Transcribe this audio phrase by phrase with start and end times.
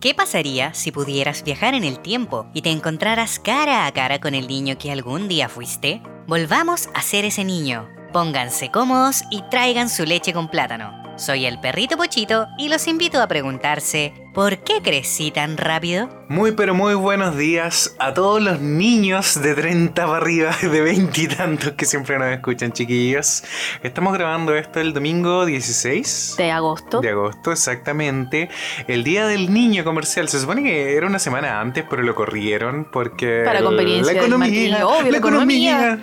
[0.00, 4.32] ¿Qué pasaría si pudieras viajar en el tiempo y te encontraras cara a cara con
[4.36, 6.00] el niño que algún día fuiste?
[6.28, 7.88] Volvamos a ser ese niño.
[8.12, 10.92] Pónganse cómodos y traigan su leche con plátano.
[11.16, 16.08] Soy el perrito Pochito y los invito a preguntarse, ¿por qué crecí tan rápido?
[16.28, 21.20] Muy pero muy buenos días a todos los niños de 30 para arriba, de 20
[21.22, 23.42] y tantos que siempre nos escuchan, chiquillos.
[23.82, 27.00] Estamos grabando esto el domingo 16 de agosto.
[27.00, 28.48] De agosto, exactamente.
[28.86, 30.28] El día del niño comercial.
[30.28, 33.42] Se supone que era una semana antes, pero lo corrieron porque.
[33.44, 34.12] Para conveniencia.
[34.12, 34.86] La economía.
[34.86, 35.98] Obvio, la, economía.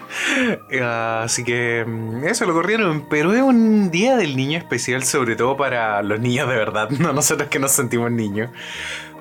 [0.81, 3.07] Ah, así que mm, eso lo corrieron.
[3.09, 7.13] Pero es un día del niño especial, sobre todo para los niños de verdad, no
[7.13, 8.24] nosotros que nos sentimos niños.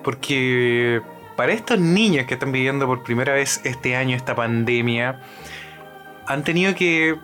[0.02, 1.00] Porque
[1.36, 5.20] para estos niños que están viviendo por primera vez este año esta pandemia,
[6.26, 7.16] han tenido que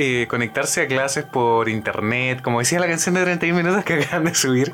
[0.00, 4.26] eh, conectarse a clases por internet, como decía la canción de 31 minutos que acaban
[4.26, 4.72] de subir,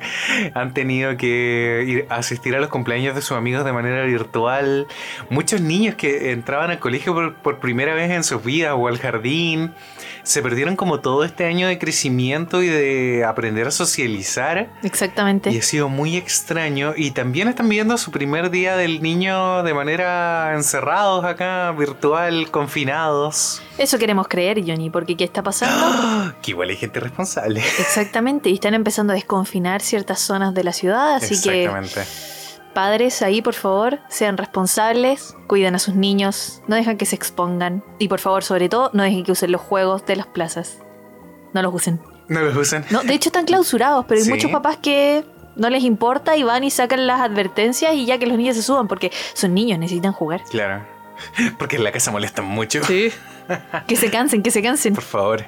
[0.53, 4.87] han tenido que ir a asistir a los cumpleaños de sus amigos de manera virtual.
[5.31, 8.98] Muchos niños que entraban al colegio por, por primera vez en sus vidas o al
[8.98, 9.73] jardín
[10.25, 14.70] se perdieron como todo este año de crecimiento y de aprender a socializar.
[14.83, 15.50] Exactamente.
[15.50, 16.94] Y ha sido muy extraño.
[16.97, 23.62] Y también están viviendo su primer día del niño de manera encerrados acá, virtual, confinados.
[23.78, 26.34] Eso queremos creer, Johnny, porque ¿qué está pasando?
[26.42, 27.61] que igual hay gente responsable.
[27.78, 31.94] Exactamente, y están empezando a desconfinar ciertas zonas de la ciudad, así Exactamente.
[31.94, 32.34] que
[32.75, 37.84] Padres ahí, por favor, sean responsables, cuiden a sus niños, no dejan que se expongan
[37.98, 40.81] y por favor, sobre todo, no dejen que usen los juegos de las plazas.
[41.53, 42.00] No los usen.
[42.28, 42.84] No los usen.
[42.91, 45.25] No, de hecho están clausurados, pero hay muchos papás que
[45.56, 48.62] no les importa y van y sacan las advertencias y ya que los niños se
[48.62, 50.42] suban porque son niños, necesitan jugar.
[50.50, 50.84] Claro.
[51.59, 52.83] Porque en la casa molestan mucho.
[52.84, 53.12] Sí.
[53.87, 54.95] que se cansen, que se cansen.
[54.95, 55.45] Por favor.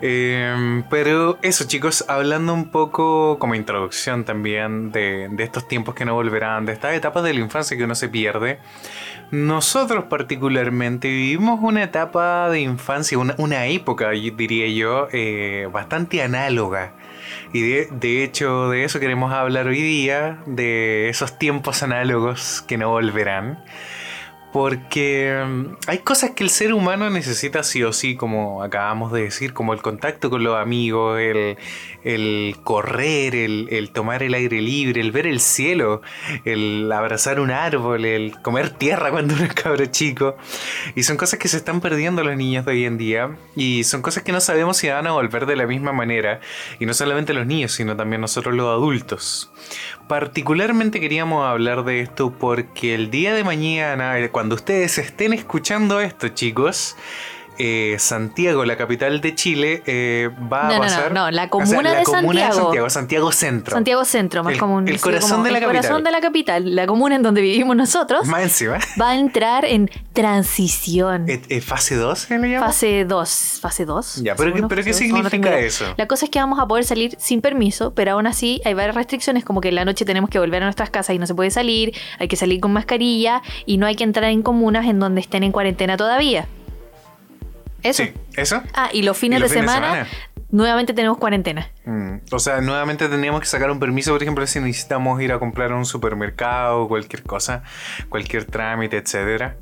[0.00, 6.14] Em, pero eso, chicos, hablando un poco como introducción también de, estos tiempos que no
[6.14, 8.58] volverán, de estas etapas de la infancia que uno se pierde.
[9.30, 16.94] Nosotros particularmente vivimos una etapa de infancia, una, época, diría yo, eh, bastante análoga.
[17.52, 22.76] Y de, de, hecho de eso queremos hablar hoy día, de esos tiempos análogos que
[22.76, 23.62] no volverán.
[24.52, 29.22] Porque mm, hay cosas que el ser humano necesita sí o sí, como acabamos de
[29.22, 31.56] decir, como el contacto con los amigos, el,
[32.04, 36.02] el correr, el, tomar el aire libre, el ver el cielo,
[36.44, 40.36] el abrazar un árbol, el comer tierra cuando uno es cabro chico.
[40.94, 43.36] Y son cosas que se están perdiendo los niños de hoy en día.
[43.56, 46.40] Y son cosas que no sabemos si van a volver de la misma manera.
[46.78, 49.50] Y no solamente los niños, sino también nosotros los adultos.
[50.12, 56.28] Particularmente queríamos hablar de esto porque el día de mañana, cuando ustedes estén escuchando esto,
[56.28, 56.98] chicos,
[57.58, 61.12] eh, Santiago, la capital de Chile, eh, va a pasar.
[61.12, 62.90] No, no, la comuna, de, Santiago.
[62.90, 63.32] Santiago.
[63.32, 63.74] Centro.
[63.74, 64.88] Santiago Centro, más común.
[64.88, 68.26] El corazón de la el corazón de la capital, la comuna en donde vivimos nosotros.
[68.26, 68.78] Más encima.
[69.00, 71.26] Va a entrar en transición.
[71.28, 72.66] ¿Eh, ¿Fase 2 se le llama?
[72.66, 73.58] Fase 2.
[73.60, 74.22] Fase 2.
[74.22, 75.94] Ya, pero, ¿qué significa eso?
[75.96, 78.94] La cosa es que vamos a poder salir sin permiso, pero aún así hay varias
[78.94, 81.34] restricciones, como que en la noche tenemos que volver a nuestras casas y no se
[81.34, 84.98] puede salir, hay que salir con mascarilla y no hay que entrar en comunas en
[84.98, 86.46] donde estén en cuarentena todavía.
[87.82, 88.04] Eso.
[88.04, 88.62] Sí, eso.
[88.74, 90.06] Ah, y los fines, de, semana,
[90.50, 91.68] nuevamente tenemos cuarentena.
[91.84, 95.38] Mm, o sea, nuevamente tendríamos que sacar un permiso, por ejemplo, si necesitamos ir a
[95.38, 97.62] comprar a un supermercado, cualquier cosa,
[98.08, 99.56] cualquier trámite, etcétera.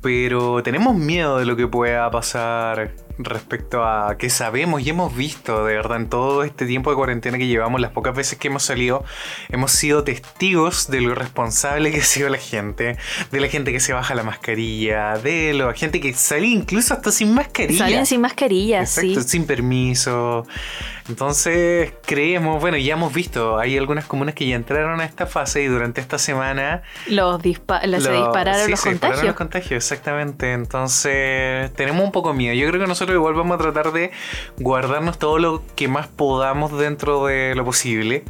[0.00, 5.64] Pero tenemos miedo de lo que pueda pasar respecto a que sabemos y hemos visto,
[5.64, 8.62] de verdad, en todo este tiempo de cuarentena que llevamos, las pocas veces que hemos
[8.62, 9.04] salido,
[9.48, 12.96] hemos sido testigos de lo responsable que ha sido la gente,
[13.30, 17.10] de la gente que se baja la mascarilla, de la gente que sale incluso hasta
[17.10, 17.86] sin mascarilla.
[17.86, 19.16] Salen sin mascarilla, sí.
[19.22, 20.46] Sin permiso.
[21.08, 25.62] Entonces, creemos, bueno, ya hemos visto, hay algunas comunas que ya entraron a esta fase
[25.62, 26.82] y durante esta semana...
[27.08, 28.92] Los se dispararon los se contagios.
[28.92, 30.52] Dispararon los contagios, exactamente.
[30.52, 32.54] Entonces, tenemos un poco miedo.
[32.54, 34.10] Yo creo que nosotros igual vamos a tratar de
[34.58, 38.24] guardarnos todo lo que más podamos dentro de lo posible.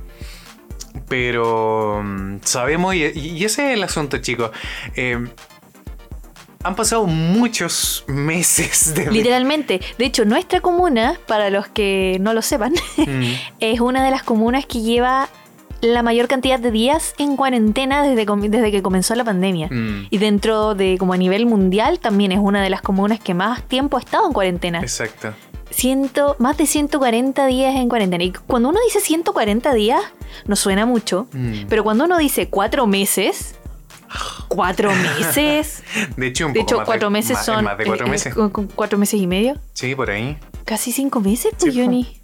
[1.09, 4.51] Pero mm, sabemos, y, ese es el asunto, chicos.
[4.95, 5.19] Eh,
[6.65, 9.11] han pasado muchos meses de...
[9.11, 9.81] Literalmente.
[9.99, 13.33] De hecho, nuestra comuna, para los que no lo sepan, mm.
[13.61, 15.29] es una de las comunas que lleva
[15.83, 19.69] la mayor cantidad de días en cuarentena desde, desde que comenzó la pandemia.
[19.69, 20.07] Mm.
[20.11, 23.63] Y dentro de, como a nivel mundial, también es una de las comunas que más
[23.65, 24.81] tiempo ha estado en cuarentena.
[24.81, 25.35] Exacto.
[25.71, 28.23] Ciento, más de 140 días en cuarentena.
[28.23, 30.01] Y cuando uno dice 140 días,
[30.47, 31.27] no suena mucho.
[31.33, 31.67] Mm.
[31.69, 33.57] Pero cuando uno dice cuatro meses,
[34.47, 35.83] ¿Cuatro meses?
[36.17, 37.65] de hecho, un de hecho cuatro meses son.
[37.65, 38.35] Más de cuatro meses.
[38.75, 39.57] cuatro meses y medio.
[39.73, 40.37] Sí, por ahí.
[40.67, 42.21] Casi cinco meses, pues, Johnny.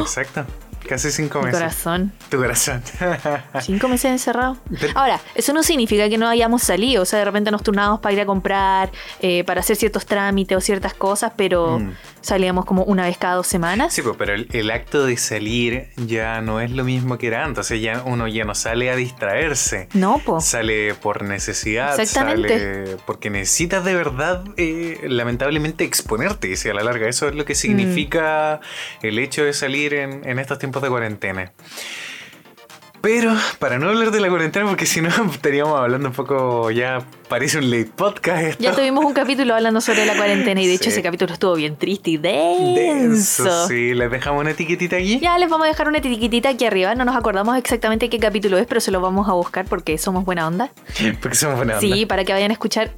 [0.00, 0.46] Exacto.
[0.88, 1.60] Casi cinco Mi meses.
[1.60, 2.12] corazón.
[2.28, 2.82] Tu corazón.
[3.62, 4.56] Cinco meses encerrado.
[4.94, 7.02] Ahora, eso no significa que no hayamos salido.
[7.02, 8.90] O sea, de repente nos turnábamos para ir a comprar,
[9.20, 11.92] eh, para hacer ciertos trámites o ciertas cosas, pero Mm.
[12.22, 13.92] Salíamos como una vez cada dos semanas.
[13.92, 17.44] Sí, pues, pero el, el acto de salir ya no es lo mismo que era
[17.44, 17.60] antes.
[17.60, 19.88] O sea, ya uno ya no sale a distraerse.
[19.94, 20.40] No, po.
[20.40, 22.84] Sale por necesidad, Exactamente.
[22.86, 26.48] sale porque necesitas de verdad, eh, lamentablemente, exponerte.
[26.50, 28.60] Y si a la larga eso es lo que significa
[29.02, 29.06] Mm.
[29.06, 31.52] el hecho de salir en, en estos tiempos de cuarentena.
[33.02, 37.04] Pero, para no hablar de la cuarentena, porque si no estaríamos hablando un poco, ya
[37.28, 38.62] parece un late podcast esto.
[38.62, 41.76] Ya tuvimos un capítulo hablando sobre la cuarentena y de hecho ese capítulo estuvo bien
[41.76, 43.44] triste y denso.
[43.44, 43.92] Denso, sí.
[43.92, 45.18] Les dejamos una etiquetita aquí.
[45.18, 46.94] Ya les vamos a dejar una etiquetita aquí arriba.
[46.94, 50.24] No nos acordamos exactamente qué capítulo es, pero se lo vamos a buscar porque somos
[50.24, 50.70] buena onda.
[51.20, 51.80] Porque somos buena onda.
[51.80, 52.92] Sí, para que vayan a escuchar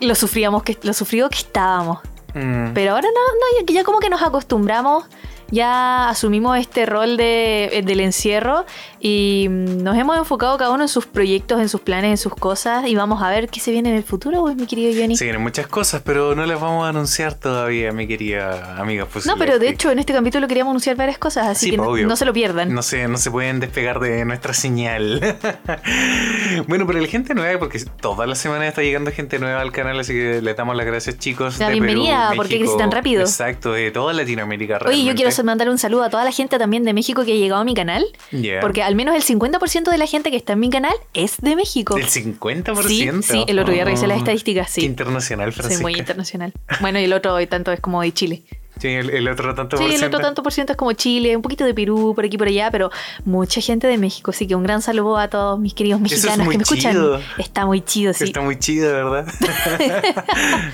[0.00, 1.98] lo sufríamos que lo sufrido que estábamos.
[2.34, 2.72] Mm.
[2.74, 5.04] Pero ahora no, no, ya, ya como que nos acostumbramos,
[5.50, 8.64] ya asumimos este rol de, eh, del encierro
[9.00, 12.86] y nos hemos enfocado cada uno en sus proyectos, en sus planes, en sus cosas
[12.86, 15.16] y vamos a ver qué se viene en el futuro, pues, mi querido Johnny.
[15.16, 19.06] Se vienen muchas cosas, pero no las vamos a anunciar todavía, mi querida amiga.
[19.24, 22.16] No, pero de hecho en este capítulo queríamos anunciar varias cosas, así Sí, que no,
[22.16, 22.74] se lo pierdan.
[22.74, 25.20] No se, no se pueden despegar de nuestra señal.
[26.68, 29.98] bueno, pero la gente nueva, porque todas las semanas está llegando gente nueva al canal,
[29.98, 31.58] así que le damos las gracias, chicos.
[31.58, 33.22] La de bienvenida, Perú, ¿por qué México, crecí tan rápido?
[33.22, 34.74] Exacto, de toda Latinoamérica.
[34.76, 35.22] Oye, yo realmente.
[35.22, 37.64] quiero mandar un saludo a toda la gente también de México que ha llegado a
[37.64, 38.60] mi canal, Ya.
[38.60, 41.54] porque al menos el 50% de la gente que está en mi canal es de
[41.56, 41.94] México.
[41.94, 42.82] ¿Del 50%?
[42.86, 44.86] Sí, sí, el otro día revisé las Oh, estadísticas, Qué sí.
[44.86, 45.82] internacional, Francisca.
[45.82, 46.52] muy internacional.
[46.80, 48.42] Bueno, y el otro tanto es como de Chile.
[48.80, 50.18] Sí, el, el otro tanto Sí, por el otro ciento.
[50.20, 52.90] tanto por ciento es como Chile, un poquito de Perú, por aquí por allá, pero
[53.24, 54.30] mucha gente de México.
[54.32, 56.92] Así que un gran saludo a todos mis queridos es mexicanos que me escuchan.
[56.92, 57.20] chido.
[57.38, 58.24] Está muy chido, sí.
[58.24, 59.26] Está muy chido, ¿verdad?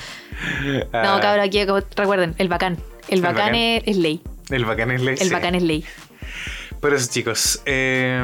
[0.63, 1.65] No, Ah, cabrón, aquí
[1.97, 2.77] recuerden, el bacán.
[3.09, 3.55] El El bacán, bacán.
[3.55, 4.21] Es, es ley.
[4.51, 5.17] El bacán es ley.
[5.19, 5.33] El sí.
[5.33, 5.85] bacán es ley.
[6.81, 8.21] Pero eso, chicos, eh,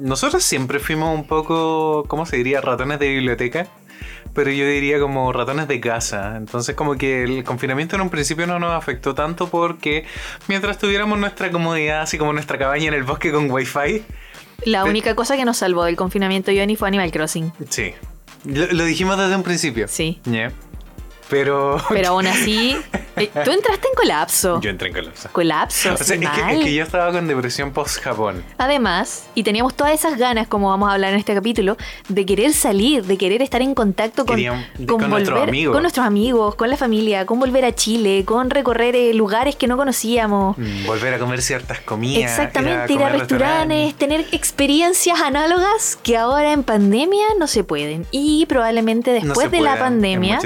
[0.00, 2.60] nosotros siempre fuimos un poco, ¿cómo se diría?
[2.60, 3.66] Ratones de biblioteca.
[4.34, 6.36] Pero yo diría como ratones de casa.
[6.36, 10.06] Entonces como que el confinamiento en un principio no nos afectó tanto porque
[10.48, 14.02] mientras tuviéramos nuestra comodidad, así como nuestra cabaña en el bosque con wifi,
[14.64, 17.52] La única cosa que nos salvó del confinamiento, Johnny, fue Animal Crossing.
[17.68, 17.92] sí.
[18.44, 19.86] Lo, lo dijimos desde un principio.
[19.86, 20.20] Sí.
[21.28, 22.76] Pero Pero aún así,
[23.16, 24.60] eh, tú entraste en colapso.
[24.60, 25.28] yo entré en colapso.
[25.32, 28.42] Colapso, O sea, sí, es que, es que yo estaba con depresión post-Japón.
[28.58, 31.76] Además, y teníamos todas esas ganas, como vamos a hablar en este capítulo,
[32.08, 34.38] de querer salir, de querer estar en contacto con,
[34.86, 35.72] con nuestros amigos.
[35.74, 39.66] con nuestros amigos, con la familia, con volver a Chile, con recorrer eh, lugares que
[39.66, 40.58] no conocíamos.
[40.58, 42.30] Mm, Volver a comer ciertas comidas.
[42.30, 48.06] Exactamente, ir a restaurantes, tener experiencias análogas que ahora en pandemia no se pueden.
[48.10, 50.40] Y probablemente después de la pandemia,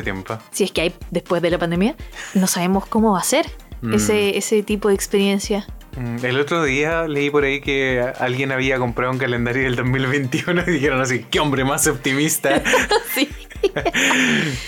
[0.51, 1.97] si es que hay después de la pandemia,
[2.35, 3.47] no sabemos cómo va a ser
[3.83, 3.93] Mm.
[3.95, 5.67] ese, ese tipo de experiencia.
[5.99, 10.63] Mm, El otro día leí por ahí que alguien había comprado un calendario del 2021
[10.67, 12.63] y dijeron así, qué hombre más optimista.
[13.15, 13.29] sí.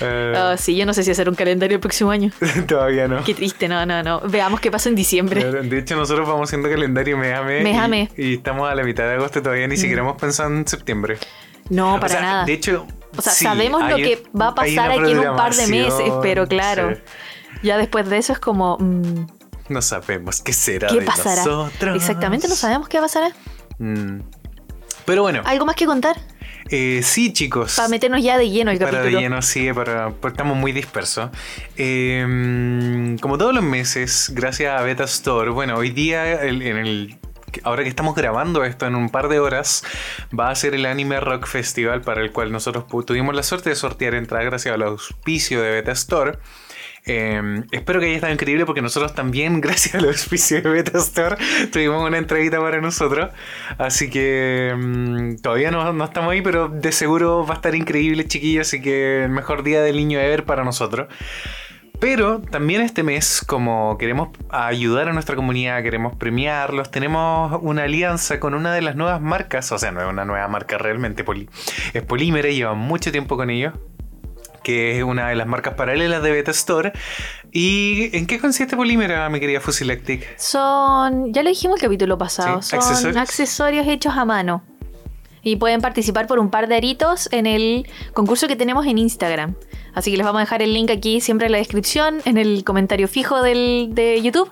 [0.01, 2.31] Eh, Ah, sí, yo no sé si hacer un calendario el próximo año.
[2.67, 3.23] todavía no.
[3.25, 4.21] Qué triste, no, no, no.
[4.21, 5.43] Veamos qué pasa en diciembre.
[5.63, 7.63] De hecho, nosotros vamos haciendo calendario Méjame.
[7.63, 8.11] Méjame.
[8.17, 11.19] Y, y estamos a la mitad de agosto todavía ni siquiera hemos pensado en septiembre.
[11.71, 12.45] No, O para sea, nada.
[12.45, 15.55] De hecho, O sea, sí, sabemos lo que va a pasar aquí en un par
[15.55, 16.95] de meses, pero claro.
[16.95, 17.01] sí.
[17.63, 19.27] Ya después de eso es como, mm,
[19.71, 21.45] No sabemos qué será ¿qué de pasará?
[21.45, 21.97] nosotros.
[21.97, 23.31] Exactamente, no sabemos qué pasará.
[23.79, 24.21] Mm.
[25.05, 26.17] Pero bueno, ¿Algo más que contar?
[26.71, 27.75] eh, sí, chicos.
[27.77, 29.21] Para meternos ya de lleno el Para de capítulo.
[29.21, 31.31] lleno, sí, para, porque estamos muy dispersos.
[31.77, 37.17] Eh, como todos los meses, gracias a Beta Store, bueno, hoy día, el- en el,
[37.65, 39.85] ahora que estamos grabando esto en un par de horas,
[40.39, 43.77] va a ser el Anime Rock Festival para el cual nosotros tuvimos la suerte de
[43.77, 46.39] sortear entradas gracias al auspicio de Beta Store.
[47.11, 51.37] Eh, espero que haya estado increíble porque nosotros también, gracias al auspicio de Beta Store,
[51.73, 53.31] tuvimos una entradita para nosotros.
[53.79, 58.27] Así que mm, todavía no, no estamos ahí, pero de seguro va a estar increíble,
[58.27, 58.69] chiquillos.
[58.69, 61.09] Así que el mejor día del niño de ver para nosotros.
[62.01, 68.39] Pero también este mes, como queremos ayudar a nuestra comunidad, queremos premiarlos, tenemos una alianza
[68.39, 71.49] con una de las nuevas marcas, o sea, no es una nueva marca realmente, Poli-
[71.95, 73.75] es Polímera, lleva mucho tiempo con ellos,
[74.63, 76.93] que es una de las marcas paralelas de Beta Store.
[77.51, 80.39] ¿Y en qué consiste Polímera, mi querida Fusilactic?
[80.39, 83.17] Son, ya lo dijimos el capítulo pasado, Sí, son accesorios.
[83.17, 83.87] accesorios.
[83.89, 84.63] hechos a mano.
[85.49, 89.55] Y pueden participar por un par de aritos en el concurso que tenemos en Instagram.
[89.95, 92.65] Así que les vamos a dejar el link aquí siempre en la descripción, en el
[92.65, 94.51] comentario fijo del, de YouTube.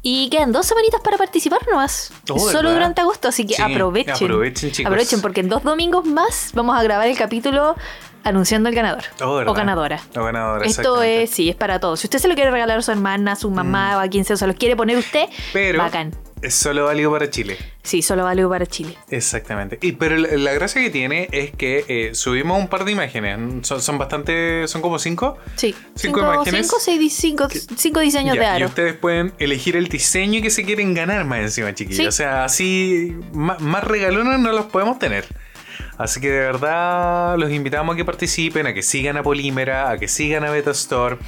[0.00, 2.12] Y quedan dos semanitas para participar nomás.
[2.30, 2.72] Oh, Solo ¿verdad?
[2.72, 4.14] durante agosto, así que Sí, aprovechen.
[4.14, 4.90] aprovechen, chicos.
[4.90, 7.76] Aprovechen porque en dos domingos más vamos a grabar el capítulo
[8.24, 9.02] anunciando el ganador.
[9.22, 10.00] Oh, o ganadora.
[10.16, 12.00] O ganadora, Esto es, sí, es para todos.
[12.00, 14.24] Si usted se lo quiere regalar a su hermana, a su mamá o a quien
[14.24, 16.14] sea, o se lo quiere poner usted, Pero, bacán.
[16.42, 17.56] Es solo válido para Chile.
[17.82, 18.96] Sí, solo válido para Chile.
[19.10, 19.78] Exactamente.
[19.82, 23.66] Y, pero la, la gracia que tiene es que eh, subimos un par de imágenes.
[23.66, 24.68] Son, son bastante.
[24.68, 25.36] Son como cinco.
[25.56, 25.74] Sí.
[25.94, 26.66] Cinco imágenes.
[26.66, 28.66] Cinco, seis, di- cinco, cinco diseños Ya, de y aro.
[28.66, 31.96] ustedes pueden elegir el diseño que se quieren ganar más encima, chiquillos.
[31.98, 32.06] Sí.
[32.06, 33.16] O sea, así.
[33.32, 35.26] Más, más regalones no los podemos tener.
[35.98, 39.98] Así que de verdad los invitamos a que participen, a que sigan a Polímera, a
[39.98, 41.18] que sigan a Beta Store.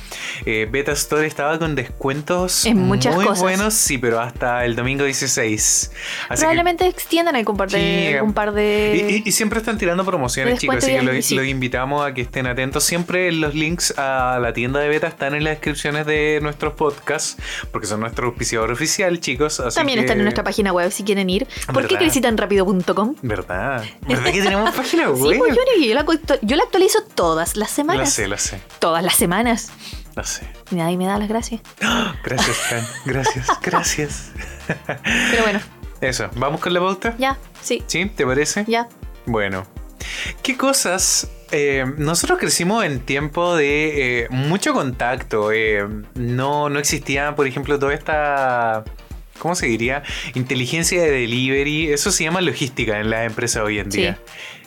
[0.46, 3.42] Eh, Beta Store estaba con descuentos En muchas muy cosas.
[3.42, 5.90] buenos, sí, pero hasta el domingo 16.
[6.28, 8.20] Así que- Probablemente extiendan el par de, Sí.
[8.22, 9.06] un par de.
[9.10, 11.34] y, y- y siempre están tirando promociones, chicos, así que los, sí.
[11.34, 12.84] los invitamos a que estén atentos.
[12.84, 17.36] Siempre los links a la tienda de beta están en las descripciones de nuestros podcasts,
[17.72, 19.58] porque son nuestro auspiciador oficial, chicos.
[19.60, 21.46] así También que- están en nuestra página web si quieren ir.
[21.72, 23.16] ¿Por qué crecitanrapido.com?
[23.22, 23.84] ¿Verdad?
[24.06, 25.38] ¿Verdad que tenemos página Sí, web?
[25.38, 26.04] pues yo la,
[26.42, 28.12] yo la actualizo todas las semanas.
[28.12, 29.70] sé, lo sé, Todas las semanas.
[30.16, 30.46] lo sé.
[30.70, 31.60] Y nadie me da las gracias.
[32.24, 32.86] Gracias, Fran.
[33.04, 34.30] Gracias, gracias.
[35.30, 35.60] Pero bueno,
[36.00, 37.14] Eso, ¿vamos con la pauta?
[37.18, 38.06] ya, sí, ¿Sí?
[38.06, 38.64] ¿Te parece?
[38.68, 38.88] ya.
[39.26, 39.66] Bueno,
[40.42, 41.28] ¿qué cosas?
[41.52, 45.50] eh, nosotros crecimos en tiempo de eh, mucho contacto.
[45.52, 48.84] eh, no, no existía, por ejemplo, toda esta.
[49.40, 50.04] ¿Cómo se diría?
[50.34, 51.90] Inteligencia de delivery.
[51.92, 53.98] Eso se llama logística en las empresas hoy en Sí.
[54.02, 54.18] día.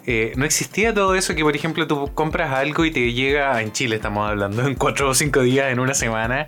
[0.05, 3.71] Eh, no existía todo eso que, por ejemplo, tú compras algo y te llega, en
[3.71, 6.45] Chile estamos hablando, en cuatro o cinco días, en una semana.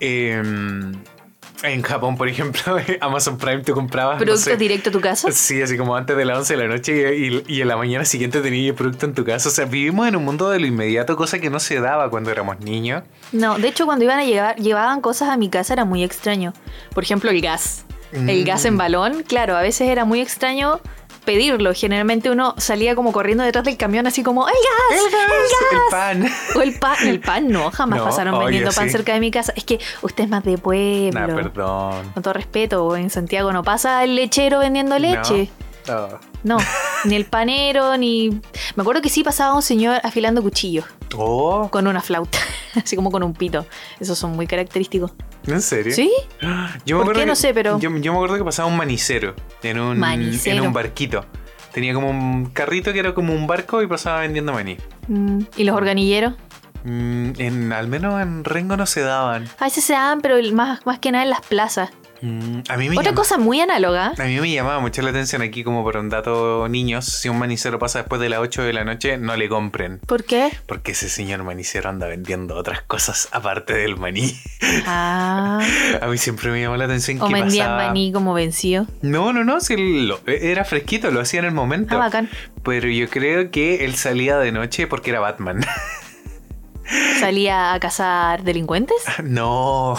[0.00, 0.42] Eh,
[1.62, 4.18] en Japón, por ejemplo, Amazon Prime tú comprabas...
[4.18, 5.30] no Producto sé, directo a tu casa.
[5.32, 8.04] Sí, así como antes de las 11 de la noche y, y en la mañana
[8.04, 9.48] siguiente tenías el producto en tu casa.
[9.48, 12.30] O sea, vivimos en un mundo de lo inmediato, cosa que no se daba cuando
[12.30, 13.02] éramos niños.
[13.32, 16.52] No, de hecho cuando iban a llevar, llevaban cosas a mi casa era muy extraño.
[16.94, 17.84] Por ejemplo, el gas.
[18.12, 18.44] El Mm.
[18.44, 20.80] gas en balón, claro, a veces era muy extraño
[21.30, 21.72] pedirlo.
[21.74, 25.04] Generalmente uno salía como corriendo detrás del camión así como ¡El gas!
[25.04, 25.30] ¡El gas!
[25.72, 26.32] El pan.
[26.56, 28.92] O el pan, el pan no, jamás No, pasaron vendiendo pan sí.
[28.92, 29.52] cerca de mi casa.
[29.54, 31.20] Es que usted es más de pueblo.
[31.20, 32.10] Nah, perdón.
[32.14, 35.50] Con todo respeto, en Santiago no pasa el lechero vendiendo leche.
[35.86, 36.29] No.
[36.42, 36.56] No,
[37.04, 38.30] ni el panero, ni...
[38.76, 42.38] Me acuerdo que sí pasaba un señor afilando cuchillos Oh, con una flauta,
[42.82, 43.66] así como con un pito.
[43.98, 45.12] Esos son muy característicos.
[45.46, 45.92] ¿en serio?
[45.94, 46.10] ¿Sí?
[46.86, 47.20] Yo me ¿Por qué?
[47.22, 50.58] acuerdo No sé, pero- Yo, yo me acuerdo que pasaba un manicero en un, Manicero.
[50.58, 51.24] en un barquito.
[51.72, 54.76] Tenía como un carrito que era como un barco y pasaba vendiendo maní.
[55.08, 56.34] Mm, ¿Y los organilleros?
[56.84, 59.48] Mm, en, al menos en Rengo no se daban.
[59.58, 61.90] A veces se dan, pero más, más que nada en las plazas.
[62.22, 64.12] Mm, a mí me Otra llama- cosa muy análoga.
[64.18, 67.38] A mí me llamaba mucho la atención aquí como por un dato niños, si un
[67.38, 69.98] manicero pasa después de las 8 de la noche, no le compren.
[70.06, 70.50] ¿Por qué?
[70.66, 74.38] Porque ese señor manicero anda vendiendo otras cosas aparte del maní.
[74.86, 75.60] Ah,
[76.02, 77.86] A mí siempre me llamó la atención o que vendían pasaba...
[77.88, 78.86] maní como vencido.
[79.02, 81.94] No, no, no, si lo- era fresquito, lo hacía en el momento.
[81.96, 82.28] Ah, bacán.
[82.62, 85.60] Pero yo creo que él salía de noche porque era Batman.
[87.18, 88.96] Salía a cazar delincuentes.
[89.22, 89.96] no,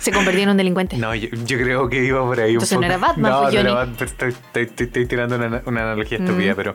[0.00, 0.96] Se convertía en un delincuente.
[0.96, 2.98] no, yo, yo creo que iba por ahí Entonces un no poco.
[2.98, 3.74] era Batman, no, pues, no era.
[3.74, 6.56] Batman, estoy, estoy- estoy- estoy tirando una, una analogía estúpida, Mm.
[6.56, 6.74] pero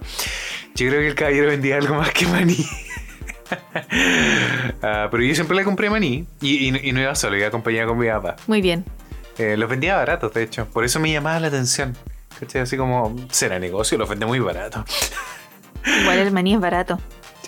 [0.75, 2.57] yo creo que el caballero vendía algo más que maní.
[4.83, 7.89] Ah, pero yo siempre le compré maní y, y- y no iba solo, iba acompañado
[7.89, 8.35] con mi papá.
[8.47, 8.85] Muy bien.
[9.39, 10.65] Eh, los vendía baratos, de hecho.
[10.67, 11.97] Por eso me llamaba la atención.
[12.39, 12.61] ¿Cachai?
[12.61, 14.85] Así como, será negocio, los vende muy barato.
[16.01, 16.99] Igual el maní es barato.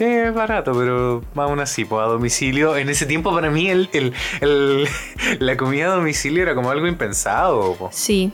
[0.02, 2.76] Sí, es barato, pero aún así, pues a domicilio.
[2.76, 4.88] En ese tiempo para mí el, el- el-
[5.40, 7.76] la comida a domicilio era como algo impensado.
[7.76, 7.90] po.
[7.94, 8.32] Sí.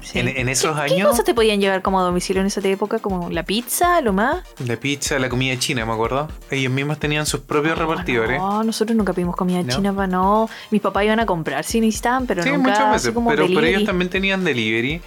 [0.00, 0.18] sí.
[0.18, 2.98] En, en esos ¿Qué años, cosas te podían llevar como a domicilio en esa época?
[2.98, 4.42] Como la pizza, lo más.
[4.66, 6.26] la pizza, la comida china, me acuerdo.
[6.50, 8.40] Ellos mismos tenían sus propios repartidores.
[8.40, 9.72] No, nosotros nunca pedimos comida ¿No?
[9.72, 10.50] china para no.
[10.72, 13.12] Mis papás iban a comprar si necesitaban, pero sí, nunca muchas así veces.
[13.12, 15.00] como Pero, pero ellos también tenían delivery.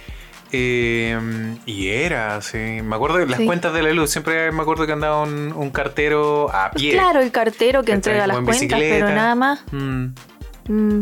[0.52, 1.18] Eh,
[1.66, 2.58] y era, sí.
[2.82, 3.46] Me acuerdo de las Sí.
[3.46, 4.10] cuentas de la luz.
[4.10, 6.92] Siempre me acuerdo que andaba un, un cartero a pie.
[6.92, 8.94] Claro, el cartero que entrega las cuentas, bicicleta.
[9.06, 9.64] pero nada más.
[9.72, 10.06] Mm.
[10.68, 11.00] Mm,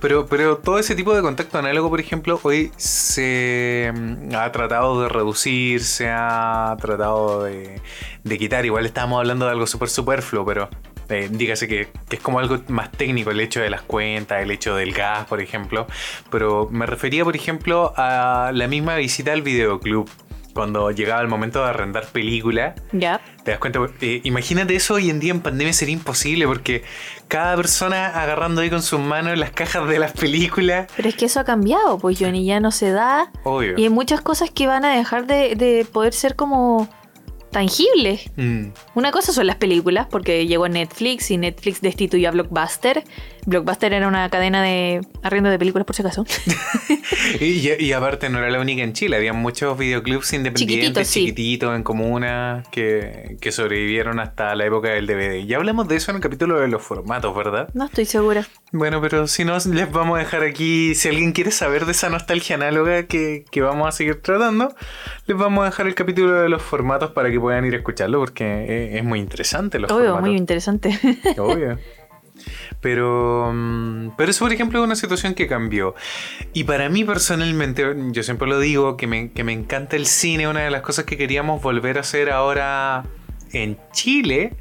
[0.00, 5.02] Pero, pero todo ese tipo de contacto análogo, por ejemplo, hoy se mm, ha tratado
[5.02, 7.80] de reducir, se ha tratado de,
[8.22, 8.64] de quitar.
[8.64, 10.68] Igual estábamos hablando de algo súper superfluo, pero
[11.08, 14.50] eh, dígase que, que es como algo más técnico, el hecho de las cuentas, el
[14.50, 15.86] hecho del gas, por ejemplo.
[16.30, 20.08] Pero me refería, por ejemplo, a la misma visita al videoclub.
[20.54, 23.20] Cuando llegaba el momento de arrendar película, ya.
[23.44, 23.78] ¿Te das cuenta?
[24.00, 26.82] Eh, imagínate eso hoy en día en pandemia sería imposible porque
[27.28, 30.90] cada persona agarrando ahí con sus manos las cajas de las películas.
[30.96, 33.30] Pero es que eso ha cambiado, pues Johnny ya no se da.
[33.44, 33.74] Obvio.
[33.76, 36.88] Y hay muchas cosas que van a dejar de, de poder ser como
[37.56, 38.30] tangibles.
[38.36, 43.02] Mm, Una cosa son las películas, porque llegó Netflix y Netflix destituyó a Blockbuster,
[43.46, 46.24] Blockbuster era una cadena de arriendo de películas, por si acaso.
[47.40, 51.82] y, y, aparte no era la única en Chile, había muchos videoclubs independientes, chiquititos, en
[51.82, 55.46] comunas, que, que, sobrevivieron hasta la época del DVD.
[55.46, 57.68] Ya hablamos de eso en el capítulo de los formatos, ¿verdad?
[57.72, 58.46] No estoy segura.
[58.72, 62.10] Bueno, pero si no, les vamos a dejar aquí, si alguien quiere saber de esa
[62.10, 64.74] nostalgia análoga que, que vamos a seguir tratando,
[65.26, 68.18] les vamos a dejar el capítulo de los formatos para que puedan ir a escucharlo,
[68.18, 70.98] porque es, muy interesante los Obvio, muy interesante.
[71.38, 71.78] Obvio.
[72.86, 75.96] Pero, mm, pero eso, por ejemplo, es una situación que cambió.
[76.52, 80.46] Y para mí personalmente, yo siempre lo digo, que me, que me encanta el cine.
[80.46, 83.02] Una de las cosas que queríamos volver a hacer ahora
[83.50, 84.52] en Chile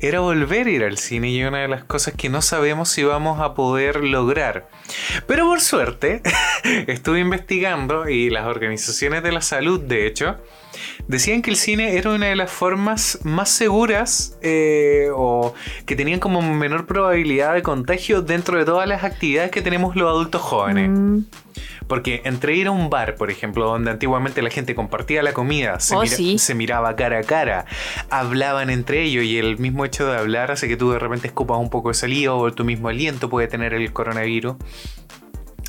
[0.00, 3.04] era volver a ir al cine y una de las cosas que no sabemos si
[3.04, 4.68] vamos a poder lograr.
[5.28, 6.20] Pero por suerte,
[6.88, 10.36] estuve investigando y las organizaciones de la salud, de hecho,
[11.08, 15.54] decían que el cine era una de las formas más seguras eh, o
[15.86, 20.08] que tenían como menor probabilidad de contagio dentro de todas las actividades que tenemos los
[20.08, 20.90] adultos jóvenes.
[20.90, 21.20] Mm.
[21.88, 25.80] Porque entre ir a un bar, por ejemplo, donde antiguamente la gente compartía la comida,
[25.80, 27.64] se, oh, se, miraba cara a cara,
[28.10, 31.58] hablaban entre ellos y el mismo hecho de hablar hace que tú de repente escupas
[31.58, 34.56] un poco de saliva o tu mismo aliento puede tener el coronavirus.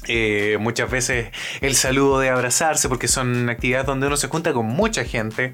[0.08, 1.28] Eh, muchas veces
[1.62, 5.54] el saludo de abrazarse, porque son actividades donde uno se junta con mucha gente.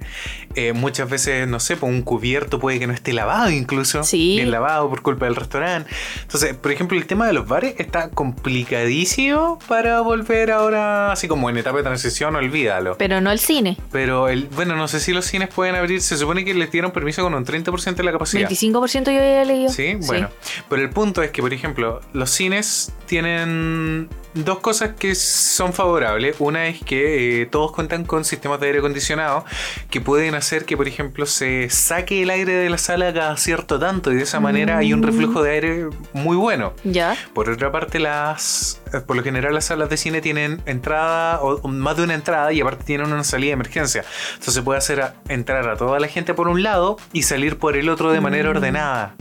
[0.55, 4.01] Eh, muchas veces, no sé, por pues un cubierto puede que no esté lavado incluso.
[4.11, 5.91] Bien lavado por culpa del restaurante.
[6.21, 11.49] Entonces, por ejemplo, el tema de los bares está complicadísimo para volver ahora, así como
[11.49, 12.97] en etapa de transición, olvídalo.
[12.97, 13.77] Pero no el cine.
[13.91, 16.01] Pero, el, bueno, no sé si los cines pueden abrir.
[16.01, 18.49] Se supone que les dieron permiso con un 30% de la capacidad.
[18.49, 19.69] 25% yo había leído.
[19.69, 20.29] Sí, bueno.
[20.69, 26.35] Pero el punto es que, por ejemplo, los cines tienen dos cosas que son favorables.
[26.39, 29.45] Una es que eh, todos cuentan con sistemas de aire acondicionado
[29.89, 33.79] que pueden hacer que, por ejemplo, se saque el aire de la sala cada cierto
[33.79, 36.73] tanto y de esa manera hay un reflujo de aire muy bueno.
[36.83, 37.15] Ya.
[37.33, 41.67] Por otra parte, las eh, por lo general las salas de cine tienen entrada o
[41.67, 44.03] más de una entrada y aparte tienen una salida de emergencia.
[44.29, 47.77] Entonces se puede hacer entrar a toda la gente por un lado y salir por
[47.77, 48.55] el otro de manera mm.
[48.55, 49.15] ordenada.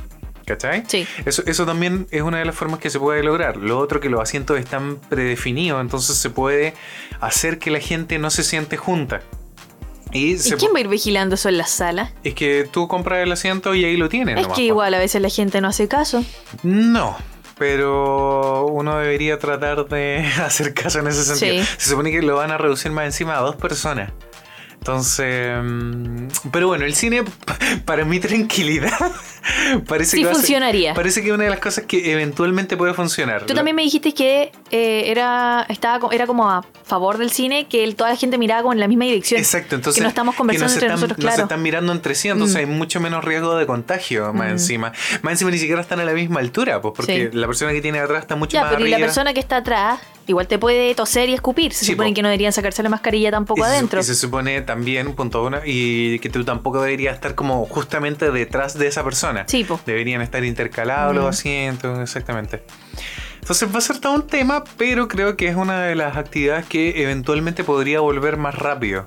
[0.47, 0.85] ¿Cachai?
[0.87, 1.07] Sí.
[1.25, 3.57] Eso, eso también es una de las formas que se puede lograr.
[3.57, 6.75] Lo otro que los asientos están predefinidos, entonces se puede
[7.21, 9.23] hacer que la gente no se siente junta.
[10.13, 12.13] ¿Y, quién va a ir vigilando eso en la sala?
[12.23, 14.39] Es que tú compras el asiento y ahí lo tienes.
[14.39, 16.25] Es que igual a veces la gente no hace caso.
[16.63, 17.17] No,
[17.59, 21.65] pero uno debería tratar de hacer caso en ese sentido.
[21.79, 24.13] Se supone que lo van a reducir más encima a dos personas.
[24.75, 27.25] Entonces, mm, pero bueno, el cine,
[27.85, 29.13] para mi tranquilidad,
[29.87, 30.95] parece que funcionaría.
[30.95, 33.47] parece que es una de las cosas que eventualmente puede funcionar.
[33.47, 37.93] Tú también me dijiste que eh, era, estaba, era como a favor del cine, que
[37.95, 39.41] toda la gente miraba como en la misma dirección.
[39.41, 40.01] Exacto, entonces.
[40.01, 41.33] Que no estamos conversando entre nosotros, claro.
[41.33, 42.59] No se están mirando entre sí, entonces mm.
[42.59, 44.51] hay mucho menos riesgo de contagio más mm.
[44.51, 44.93] encima.
[45.23, 48.01] Más encima ni siquiera están a la misma altura, pues porque la persona que tiene
[48.01, 50.95] atrás está mucho ya, más pero y la persona que está atrás igual te puede
[50.95, 51.73] toser y escupir.
[51.73, 54.01] Se supone que no deberían sacarse la mascarilla tampoco adentro.
[54.01, 58.79] y se supone también, punto uno, y que tú tampoco deberías estar como justamente detrás
[58.79, 59.34] de esa persona.
[59.47, 59.81] Sí, po.
[59.85, 62.63] Deberían estar intercalados los asientos, exactamente.
[63.41, 66.65] Entonces va a ser todo un tema, pero creo que es una de las actividades
[66.67, 69.05] que eventualmente podría volver más rápido.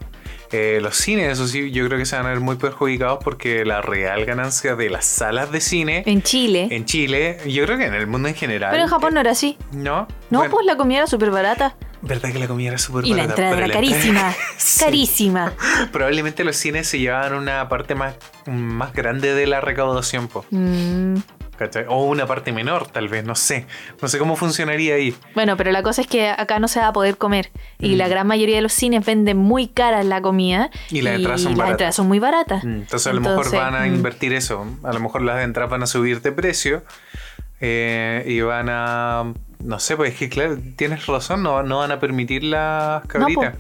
[0.52, 3.66] Eh, los cines, eso sí, yo creo que se van a ver muy perjudicados porque
[3.66, 6.04] la real ganancia de las salas de cine.
[6.06, 6.68] En Chile.
[6.72, 8.72] En Chile, yo creo que en el mundo en general.
[8.72, 9.58] Pero en Japón no era así.
[9.72, 10.08] No.
[10.30, 11.76] No, pues la comida era súper barata.
[12.02, 13.14] ¿Verdad que la comida era súper barata?
[13.14, 14.36] Y la entrada era carísima.
[14.80, 15.54] Carísima.
[15.92, 20.46] Probablemente los cines se llevaban una parte más, más grande de la recaudación, po.
[20.52, 21.16] Mm.
[21.90, 23.66] O una parte menor, tal vez, no sé.
[24.00, 25.16] No sé cómo funcionaría ahí.
[25.34, 27.50] Bueno, pero la cosa es que acá no se va a poder comer.
[27.80, 28.10] Y la mm.
[28.10, 30.70] gran mayoría de los cines venden muy cara la comida.
[30.92, 31.72] Y las entradas son baratas.
[31.72, 32.64] entradas son muy baratas.
[32.64, 34.68] Mm, entonces a lo mejor van a invertir eso.
[34.84, 36.84] A lo mejor las entradas van a subir de precio.
[37.60, 39.34] Eh, y van a
[39.68, 43.56] no sé, pues es que claro, tienes razón, no, no van a permitir las cabritas.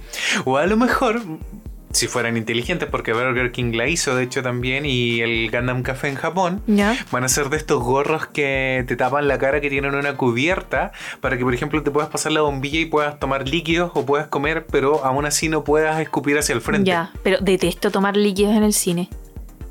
[0.46, 1.22] o a lo mejor
[1.92, 6.10] si fueran inteligentes, porque Burger King la hizo, de hecho, también, y el Gundam Café
[6.10, 6.62] en Japón,
[7.12, 10.92] van a ser de estos gorros que te tapan la cara, que tienen una cubierta,
[11.22, 14.28] para que, por ejemplo, te puedas pasar la bombilla y puedas tomar líquidos o puedas
[14.28, 16.90] comer, pero aún así no puedas escupir hacia el frente.
[16.90, 19.10] Ya, pero detesto tomar líquidos en el cine.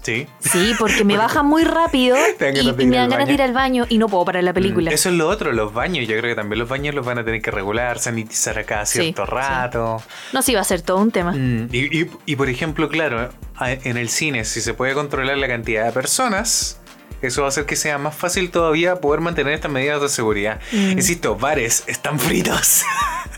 [0.06, 0.28] Sí.
[0.38, 3.98] Sí, porque me baja muy rápido y, me dan ganas de ir al baño y
[3.98, 4.92] no puedo parar la película.
[4.92, 6.06] Mm, eso es lo otro, los baños.
[6.06, 9.26] Yo creo que también los baños los van a tener que regular, sanitizar acá cierto
[9.26, 10.00] rato.
[10.32, 11.32] No, sí, va a ser todo un tema.
[11.32, 15.90] Mm, y, por ejemplo, claro, en el cine, si se puede controlar la cantidad de
[15.90, 16.78] personas,
[17.20, 20.60] eso va a hacer que sea más fácil todavía poder mantener estas medidas de seguridad.
[20.70, 20.92] Mm.
[20.92, 22.84] Insisto, bares están fritos.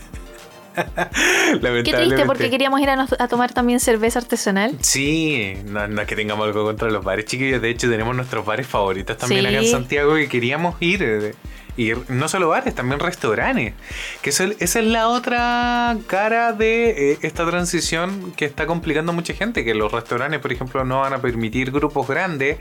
[1.83, 4.77] Qué triste porque queríamos ir a, tomar también cerveza artesanal.
[4.81, 7.61] Sí, no, es que tengamos algo contra los bares chiquillos.
[7.61, 11.35] De hecho, tenemos nuestros bares favoritos también acá en Santiago que queríamos ir.
[11.79, 13.73] Y no solo bares, también restaurantes.
[14.21, 19.33] Que esa es la otra cara de eh, esta transición que está complicando a mucha
[19.33, 19.63] gente.
[19.63, 22.57] Que los restaurantes, por ejemplo, no van a permitir grupos grandes.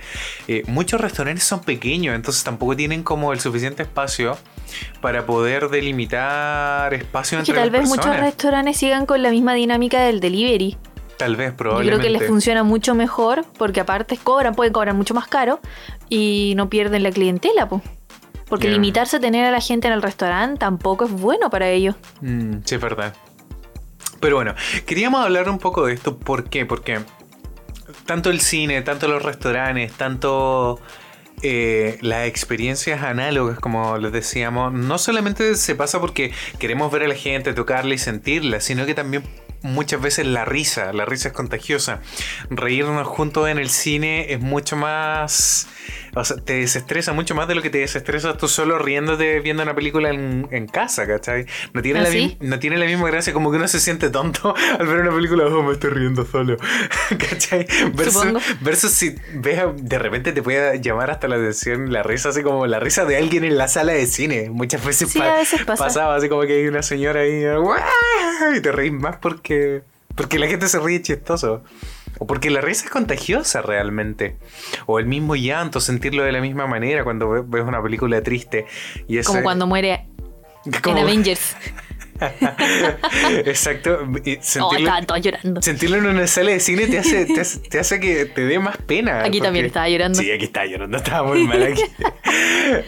[0.46, 4.38] Eh, muchos restaurantes son pequeños, entonces tampoco tienen como el suficiente espacio
[5.00, 10.00] para poder delimitar espacio entre que tal vez muchos restaurantes sigan con la misma dinámica
[10.00, 10.78] del delivery.
[11.16, 11.90] Tal vez, probablemente.
[11.90, 15.59] Yo creo que les funciona mucho mejor porque aparte cobran, pueden cobrar mucho más caro
[16.09, 17.83] y no pierden la clientela, pues.
[18.48, 21.96] Porque limitarse a tener a la gente en el restaurante tampoco es bueno para ellos.
[22.20, 23.14] Mm, sí, es verdad.
[24.20, 24.54] Pero bueno,
[24.87, 26.18] queríamos hablar un poco de esto.
[26.18, 26.66] ¿Por qué?
[26.66, 27.00] Porque
[28.06, 30.80] tanto el cine, tanto los restaurantes, tanto
[31.42, 37.08] eh, las experiencias análogas, como les decíamos, no solamente se pasa porque queremos ver a
[37.08, 39.22] la gente, tocarla y sentirla, sino que también
[39.62, 42.00] muchas veces la risa, la risa es contagiosa.
[42.50, 45.68] Reírnos juntos en el cine es mucho más
[46.14, 49.62] o sea, te desestresa mucho más de lo que te desestresa tú solo riéndote viendo
[49.62, 51.46] una película en, casa, ¿cachai?
[51.72, 54.55] No tiene, ¿Ah, la no tiene la misma gracia como que uno se siente tonto
[54.79, 56.57] al ver una película, oh, me estoy riendo solo,
[57.18, 57.66] ¿cachai?
[58.61, 62.66] Versus, si ves, de repente te puede llamar hasta la atención la risa, así como
[62.66, 64.51] la risa de alguien en la sala de cine.
[64.51, 65.14] Muchas veces,
[65.66, 67.44] pasaba así como que hay una señora ahí,
[68.57, 69.83] y te reís más porque,
[70.14, 71.62] porque la gente se ríe chistoso.
[72.18, 74.37] O porque la risa es contagiosa realmente.
[74.87, 78.66] O el mismo llanto, sentirlo de la misma manera cuando ves una película triste.
[79.07, 80.07] Y Como cuando muere
[80.64, 81.57] en Avengers.
[83.46, 84.00] Exacto.
[84.40, 85.62] sentirlo, oh, llorando.
[85.62, 89.24] sentirlo en una sala de cine te hace, te hace, que te dé más pena.
[89.24, 90.18] Aquí también estaba llorando.
[90.18, 91.83] Sí, aquí estaba llorando, estaba muy mal aquí.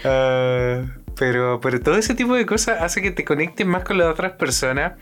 [0.04, 0.82] Ah,
[1.20, 4.32] pero, pero todo ese tipo de cosas hace que te conectes más con las otras
[4.32, 4.94] personas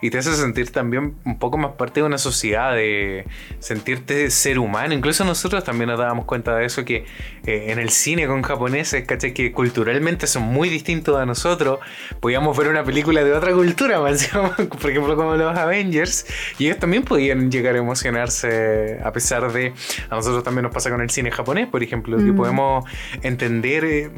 [0.00, 3.26] y te hace sentir también un poco más parte de una sociedad, de
[3.58, 4.94] sentirte ser humano.
[4.94, 7.04] Incluso nosotros también nos dábamos cuenta de eso, que
[7.44, 9.34] eh, en el cine con japoneses, ¿cachai?
[9.34, 11.80] Que culturalmente son muy distintos a nosotros.
[12.20, 13.98] Podíamos ver una película de otra cultura,
[14.80, 16.24] por ejemplo como los Avengers,
[16.58, 19.74] y ellos también podían llegar a emocionarse a pesar de...
[20.08, 22.36] A nosotros también nos pasa con el cine japonés, por ejemplo, que mm.
[22.36, 22.86] podemos
[23.20, 23.84] entender...
[23.84, 24.10] Eh,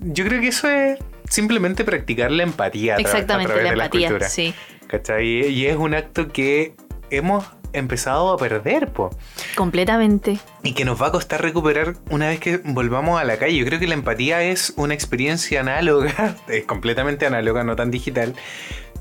[0.00, 2.96] yo creo que eso es simplemente practicar la empatía.
[2.96, 4.54] Exactamente, la, empatía, sí.
[4.86, 5.48] ¿Cachai?
[5.48, 6.74] Y es un acto que
[7.10, 9.10] hemos empezado a perder, po.
[9.56, 10.38] Completamente.
[10.62, 13.56] Y que nos va a costar recuperar una vez que volvamos a la calle.
[13.56, 18.34] Yo creo que la empatía es una experiencia análoga, es completamente análoga, no tan digital,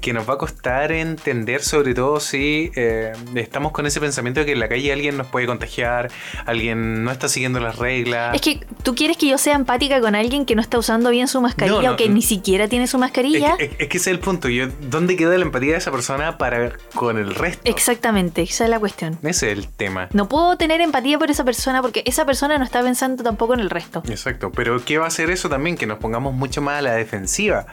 [0.02, 4.46] que nos va a costar entender, sobre todo si eh, estamos con ese pensamiento de
[4.46, 6.10] que en la calle alguien nos puede contagiar,
[6.46, 8.36] alguien no está siguiendo las reglas.
[8.36, 11.28] Es que tú quieres que yo sea empática con alguien que no está usando bien
[11.28, 13.56] su mascarilla o que ni siquiera tiene su mascarilla.
[13.60, 14.50] Es que, ese es el punto.
[14.50, 17.62] Yo, ¿Dónde queda la empatía de esa persona para con el resto?
[17.70, 19.18] Exactamente, esa es la cuestión.
[19.24, 20.10] Ese es el tema.
[20.14, 23.60] No puedo tener empatía por esa persona porque esa persona no está pensando tampoco en
[23.60, 24.04] el resto.
[24.08, 25.78] Exacto, pero ¿qué va a hacer eso también?
[25.78, 27.66] Que nos pongamos mucho más a la defensiva.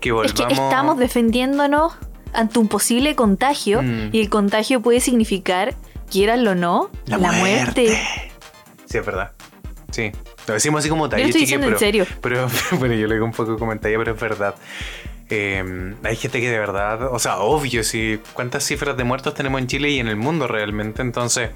[0.00, 0.40] Que volvamos...
[0.40, 0.98] Es que estamos
[2.32, 4.10] ante un posible contagio mm.
[4.12, 5.74] y el contagio puede significar,
[6.10, 7.98] quieranlo o no, la, muerte.
[8.86, 9.32] Sí, es verdad.
[9.90, 10.12] Sí.
[10.46, 12.06] Lo decimos así como talla, estoy diciendo pero, en serio.
[12.20, 14.54] Pero, bueno, yo le digo un poco como talla, pero es verdad.
[15.28, 19.60] Em, hay gente que de verdad, o sea, obvio, si cuántas cifras de muertos tenemos
[19.60, 21.50] en Chile y en el mundo realmente, entonces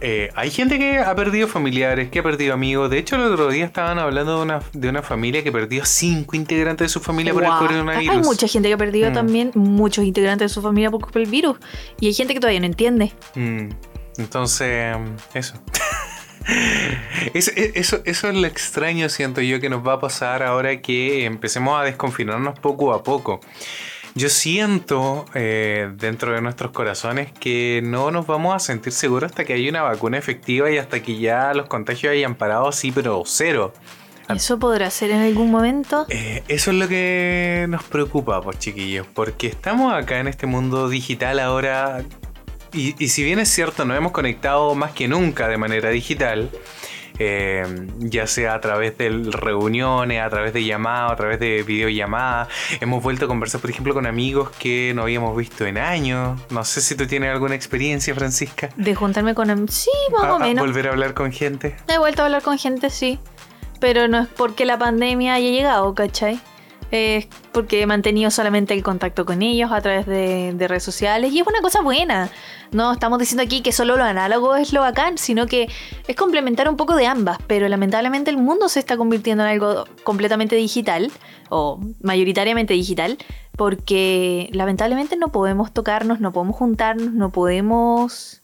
[0.00, 2.90] eh, hay gente que ha perdido familiares, que ha perdido amigos.
[2.90, 6.36] De hecho, el otro día estaban hablando de una, de una familia que perdió cinco
[6.36, 8.16] integrantes de su familia por el coronavirus.
[8.16, 9.14] Hay mucha gente que ha perdido mm.
[9.14, 11.58] también muchos integrantes de su familia por el virus.
[12.00, 13.12] Y hay gente que todavía no entiende.
[13.34, 13.70] Mm.
[14.18, 14.96] Entonces,
[15.34, 15.54] eso.
[17.34, 21.24] eso, eso, eso es lo extraño, siento yo, que nos va a pasar ahora que
[21.24, 23.40] empecemos a desconfinarnos poco a poco.
[24.16, 29.44] Yo siento eh, dentro de nuestros corazones que no nos vamos a sentir seguros hasta
[29.44, 33.22] que haya una vacuna efectiva y hasta que ya los contagios hayan parado así, pero
[33.26, 33.74] cero.
[34.30, 36.06] ¿Eso podrá ser en algún momento?
[36.08, 40.88] Eh, eso es lo que nos preocupa, pues chiquillos, porque estamos acá en este mundo
[40.88, 42.02] digital ahora
[42.72, 46.48] y, y si bien es cierto, nos hemos conectado más que nunca de manera digital,
[47.18, 52.48] eh, ya sea a través de reuniones, a través de llamadas, a través de videollamadas.
[52.80, 56.40] Hemos vuelto a conversar, por ejemplo, con amigos que no habíamos visto en años.
[56.50, 58.70] No sé si tú tienes alguna experiencia, Francisca.
[58.76, 59.68] De juntarme con...
[59.68, 60.64] Sí, más o menos.
[60.64, 61.76] ¿Volver a hablar con gente?
[61.88, 63.18] He vuelto a hablar con gente, sí.
[63.80, 66.40] Pero no es porque la pandemia haya llegado, ¿cachai?
[66.90, 71.40] Es porque he mantenido solamente el contacto con ellos a través de, redes sociales y
[71.40, 72.30] es una cosa buena.
[72.70, 75.68] No estamos diciendo aquí que solo lo análogo es lo bacán, sino que
[76.06, 79.84] es complementar un poco de ambas, pero lamentablemente el mundo se está convirtiendo en algo
[80.04, 81.10] completamente digital
[81.48, 83.18] o mayoritariamente digital
[83.56, 88.42] porque lamentablemente no podemos tocarnos, no podemos juntarnos, no podemos...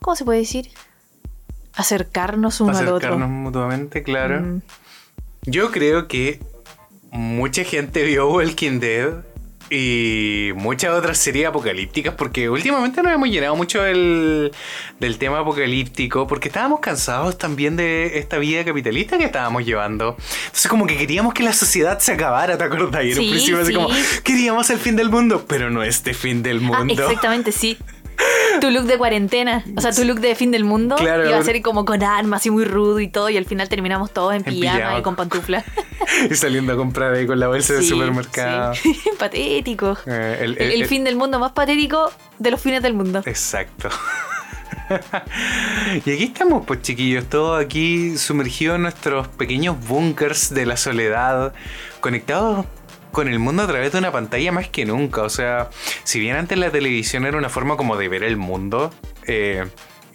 [0.00, 0.70] ¿Cómo se puede decir?
[1.74, 2.96] Acercarnos uno al otro.
[2.96, 4.40] Acercarnos mutuamente, claro.
[4.40, 4.62] Mm.
[5.42, 6.40] Yo creo que
[7.10, 9.12] mucha gente vio Walking Dead
[9.70, 14.52] y muchas otras series apocalípticas, porque últimamente nos hemos llenado mucho del,
[14.98, 20.16] del, tema apocalíptico, porque estábamos cansados también de esta vida capitalista que estábamos llevando.
[20.46, 23.04] Entonces, como que queríamos que la sociedad se acabara, ¿te acuerdas?
[23.04, 23.90] Y en un principio, así como,
[24.24, 27.02] queríamos el fin del mundo, pero no este fin del ah, mundo.
[27.02, 27.76] exactamente, sí
[28.60, 30.96] tu look de cuarentena, o sea, tu look de fin del mundo.
[30.96, 31.28] Claro.
[31.28, 34.12] Iba a ser como con armas y muy rudo y todo, y al final terminamos
[34.12, 35.64] todos en, pijama, y con pantuflas.
[36.30, 38.74] y saliendo a comprar ahí con la bolsa del supermercado.
[38.74, 38.98] Sí.
[39.18, 39.96] patético.
[40.06, 43.22] Eh, el, fin del mundo más patético de los fines del mundo.
[43.26, 43.88] Exacto.
[46.06, 51.52] y aquí estamos, pues chiquillos, todos aquí sumergidos en nuestros pequeños bunkers de la soledad,
[52.00, 52.64] conectados
[53.12, 55.22] con el mundo a través de una pantalla más que nunca.
[55.22, 55.70] O sea,
[56.04, 58.92] si bien antes la televisión era una forma como de ver el mundo,
[59.26, 59.66] eh,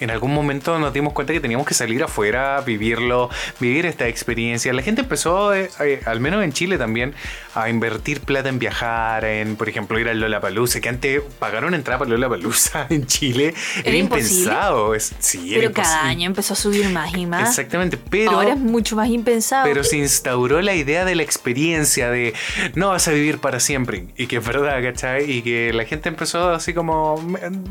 [0.03, 4.73] en algún momento nos dimos cuenta que teníamos que salir afuera, vivirlo, vivir esta experiencia.
[4.73, 7.13] La gente empezó, eh, eh, al menos en Chile también,
[7.55, 11.99] a invertir plata en viajar, en, por ejemplo, ir al Lollapalooza, que antes pagaron entrada
[11.99, 13.53] para Lollapalooza en Chile.
[13.83, 14.93] Era, impensado.
[15.19, 17.49] sí, pero cada año empezó a subir más y más.
[17.49, 18.31] Exactamente, pero...
[18.31, 19.65] Ahora es mucho más impensado.
[19.65, 22.33] Pero se instauró la idea de la experiencia, de
[22.75, 24.07] no vas a vivir para siempre.
[24.17, 25.29] Y que es verdad, ¿cachai?
[25.31, 27.17] Y que la gente empezó así como,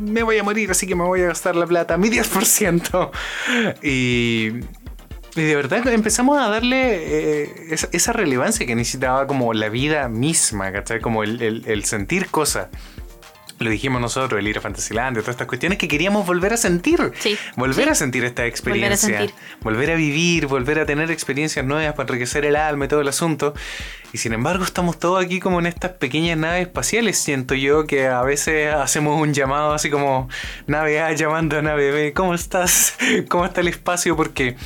[0.01, 1.97] me, voy a morir, así que me voy a gastar la plata.
[1.97, 3.11] Mi 10%.
[3.83, 4.51] Y,
[5.35, 11.01] de verdad empezamos a darle eh, esa, relevancia que necesitaba como la vida misma, ¿cachai?
[11.01, 12.69] Como el, sentir cosas
[13.63, 17.13] lo dijimos nosotros, el ir a Fantasyland, todas estas cuestiones que queríamos volver a sentir.
[17.57, 19.27] volver a sentir esta experiencia.
[19.61, 23.09] Volver a, vivir, volver a tener experiencias nuevas para enriquecer el alma y todo el
[23.09, 23.55] asunto.
[24.13, 27.19] Y sin embargo estamos todos aquí como en estas pequeñas naves espaciales.
[27.19, 30.29] Siento yo que a veces hacemos un llamado así como
[30.67, 32.13] nave A llamando a nave B.
[32.13, 32.95] ¿Cómo estás?
[33.29, 34.15] ¿Cómo está el espacio?
[34.15, 34.57] Porque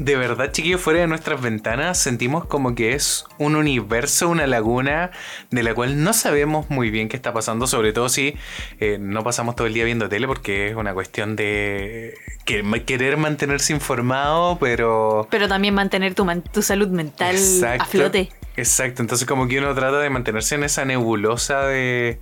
[0.00, 5.10] de verdad, chiquillos, fuera de nuestras ventanas sentimos como que es un universo, una laguna
[5.50, 8.34] de la cual no sabemos muy bien qué está pasando, sobre todo si
[8.80, 12.14] eh, no pasamos todo el día viendo tele porque es una cuestión de
[12.46, 15.28] querer mantenerse informado, pero...
[15.30, 17.36] Pero también mantener tu, tu salud mental
[17.78, 18.30] a flote.
[18.56, 22.20] Exacto, entonces como que uno trata de mantenerse en esa nebulosa de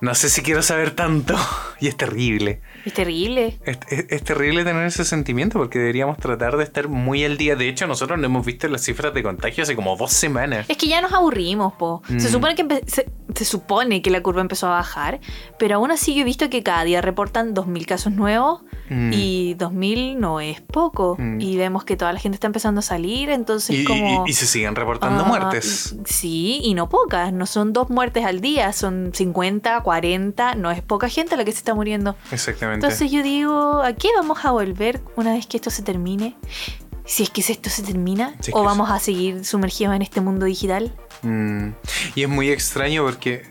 [0.00, 1.36] no sé si quiero saber tanto.
[1.78, 2.62] Y es terrible.
[2.86, 3.58] Es terrible.
[3.66, 7.54] Es, terrible tener ese sentimiento porque deberíamos tratar de estar muy al día.
[7.54, 10.64] De hecho, nosotros no hemos visto las cifras de contagio hace como dos semanas.
[10.68, 12.02] Es que ya nos aburrimos, po.
[12.06, 12.20] Se, mm.
[12.20, 15.20] supone que se, supone que la curva empezó a bajar,
[15.58, 19.12] pero aún así yo he visto que cada día reportan 2.000 casos nuevos mm.
[19.12, 21.16] y 2.000 no es poco.
[21.18, 21.40] Mm.
[21.42, 24.24] Y vemos que toda la gente está empezando a salir, entonces y, como...
[24.26, 25.94] Y, se siguen reportando ah, muertes.
[26.06, 27.34] Sí, y no pocas.
[27.34, 31.52] No son dos muertes al día, son 50, 40, no es poca gente la que
[31.52, 32.16] se está muriendo.
[32.32, 32.84] Exactamente.
[32.84, 36.34] Entonces yo digo, ¿a qué vamos a volver una vez que esto se termine?
[37.04, 40.92] Si es que esto se termina, o vamos a seguir sumergidos en este mundo digital.
[41.22, 41.68] Mm,
[42.16, 43.44] y es muy extraño porque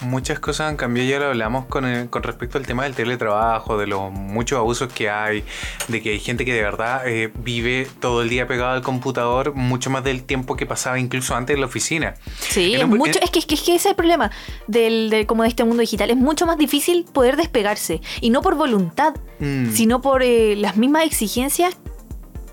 [0.00, 3.86] muchas cosas han cambiado, ya lo hablamos con, con respecto al tema del teletrabajo, de
[3.86, 5.44] los muchos abusos que hay,
[5.88, 9.54] de que hay gente que de verdad eh, vive todo el día pegado al computador
[9.54, 12.14] mucho más del tiempo que pasaba incluso antes en la oficina.
[12.40, 14.30] Sí, es, mucho, es, que, es, que, ese es el problema
[14.66, 18.54] del, como de este mundo digital, es mucho más difícil poder despegarse, y no por
[18.54, 19.72] voluntad, mm.
[19.72, 21.76] sino por eh, las mismas exigencias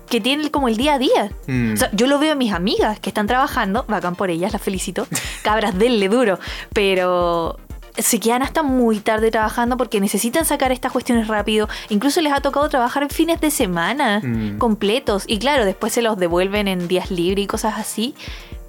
[0.08, 1.30] que tienen como el día a día.
[1.46, 1.74] Mm.
[1.74, 4.62] O sea, yo lo veo a mis amigas que están trabajando, bacán por ellas, las
[4.62, 5.06] felicito.
[5.42, 6.38] Cabras, denle duro.
[6.72, 7.58] Pero
[7.96, 11.68] se quedan hasta muy tarde trabajando porque necesitan sacar estas cuestiones rápido.
[11.88, 14.58] Incluso les ha tocado trabajar en fines de semana mm.
[14.58, 15.24] completos.
[15.26, 18.14] Y claro, después se los devuelven en días libres y cosas así.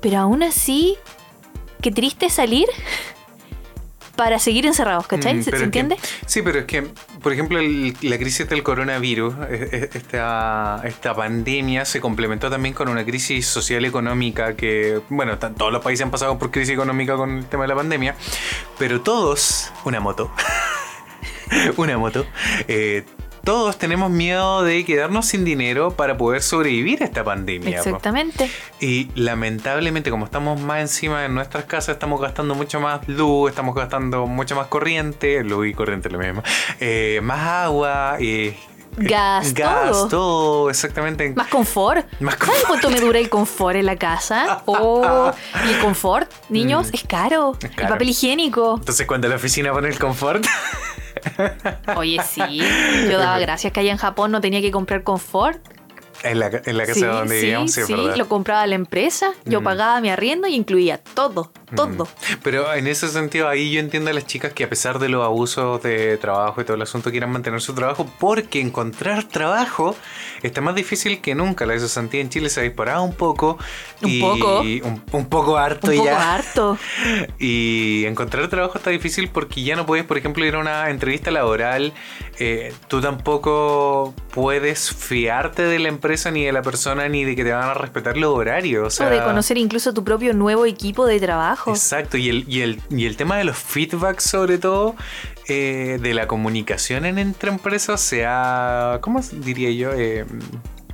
[0.01, 0.95] Pero aún así,
[1.81, 2.67] qué triste salir
[4.17, 5.35] para seguir encerrados, ¿cachai?
[5.35, 5.95] Mm, ¿Se, entiende?
[6.25, 6.87] sí, pero es que,
[7.21, 12.89] por ejemplo, la crisis del coronavirus, e, e, esta, esta pandemia se complementó también con
[12.89, 17.37] una crisis social económica que, bueno, todos los países han pasado por crisis económica con
[17.37, 18.15] el tema de la pandemia,
[18.77, 20.31] pero todos, una moto,
[21.77, 22.25] una moto,
[22.67, 23.05] eh,
[23.47, 27.77] todos tenemos miedo de quedarnos sin dinero para poder sobrevivir a esta pandemia.
[27.77, 28.51] Exactamente.
[28.81, 33.73] Y lamentablemente, como estamos más encima de nuestras casas, estamos gastando mucho más luz, estamos
[33.73, 36.43] gastando mucho más corriente, luz y corriente lo mismo,
[36.81, 38.53] eh, más agua y...
[38.97, 40.69] Gas, gas todo.
[40.69, 41.31] exactamente.
[41.33, 42.05] Más confort.
[42.19, 44.61] Más ¿Sabes cuánto me dura el confort en la casa?
[44.65, 45.31] Oh,
[45.65, 46.95] y el confort, niños, mm.
[46.95, 47.55] es, caro.
[47.61, 47.81] es, caro.
[47.83, 48.75] El papel higiénico.
[48.77, 50.45] Entonces, cuando la oficina pone el confort.
[51.95, 52.61] Oye, sí.
[53.09, 55.61] Yo daba gracias que allá en Japón no tenía que comprar confort.
[56.23, 59.61] En la, en la casa Sí, donde vivíamos, sí, sí, lo compraba la empresa, yo
[59.61, 59.63] Mm.
[59.63, 62.05] pagaba mi arriendo y incluía todo, todo.
[62.05, 62.33] Mm.
[62.43, 65.23] Pero en ese sentido, ahí yo entiendo a las chicas que a pesar de los
[65.23, 69.95] abusos de trabajo y todo el asunto, quieran mantener su trabajo, porque encontrar trabajo
[70.41, 71.65] está más difícil que nunca.
[71.65, 73.57] La cesantía en Chile se ha disparado un poco.
[74.01, 74.61] Un y poco.
[74.61, 76.33] Un, un poco harto Un poco ya.
[76.33, 76.77] harto.
[77.39, 81.31] Y encontrar trabajo está difícil porque ya no puedes, por ejemplo, ir a una entrevista
[81.31, 81.93] laboral.
[82.39, 87.43] Eh, tú tampoco puedes fiarte de la empresa ni de la persona ni de que
[87.43, 88.87] te van a respetar los horarios.
[88.87, 91.71] O, sea, o de conocer incluso tu propio nuevo equipo de trabajo.
[91.71, 94.95] Exacto, y el, y el, y el tema de los feedbacks sobre todo,
[95.47, 99.93] eh, de la comunicación en, entre empresas se ha, ¿cómo diría yo?
[99.93, 100.25] Eh,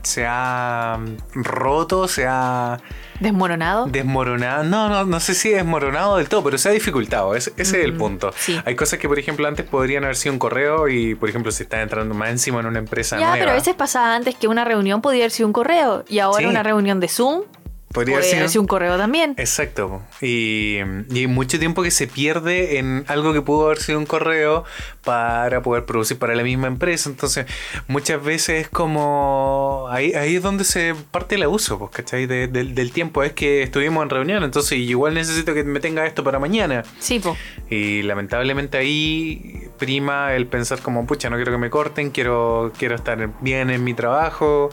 [0.03, 0.99] se ha
[1.33, 2.77] roto, se ha
[3.19, 3.85] Desmoronado.
[3.87, 4.63] desmoronado.
[4.63, 7.35] No, no, no sé si desmoronado del todo, pero se ha dificultado.
[7.35, 8.33] Ese, ese es el Mm, punto.
[8.37, 8.59] sí.
[8.65, 11.63] Hay cosas que, por ejemplo, antes podrían haber sido un correo y, por ejemplo, si
[11.63, 13.37] estás entrando más encima en una empresa Ya, nueva.
[13.39, 16.39] pero a veces pasaba antes que una reunión podía haber sido un correo y ahora
[16.39, 16.45] Sí.
[16.45, 17.43] una reunión de Zoom
[17.93, 19.35] podría haber sido un correo también.
[19.37, 20.01] Exacto.
[20.21, 20.77] Y,
[21.13, 24.63] y mucho tiempo que se pierde en algo que pudo haber sido un correo
[25.03, 27.09] para poder producir para la misma empresa.
[27.09, 27.45] Entonces,
[27.87, 29.87] muchas veces es como.
[29.91, 32.25] Ahí, ahí es donde se parte el abuso, pues, ¿cachai?
[32.25, 33.23] De- del- del tiempo.
[33.23, 36.83] Es que estuvimos en reunión, entonces igual necesito que me tenga esto para mañana.
[36.99, 37.37] Sí, po.
[37.69, 42.95] Y lamentablemente ahí prima el pensar como, pucha, no quiero que me corten, quiero, quiero
[42.95, 44.69] estar bien en mi trabajo.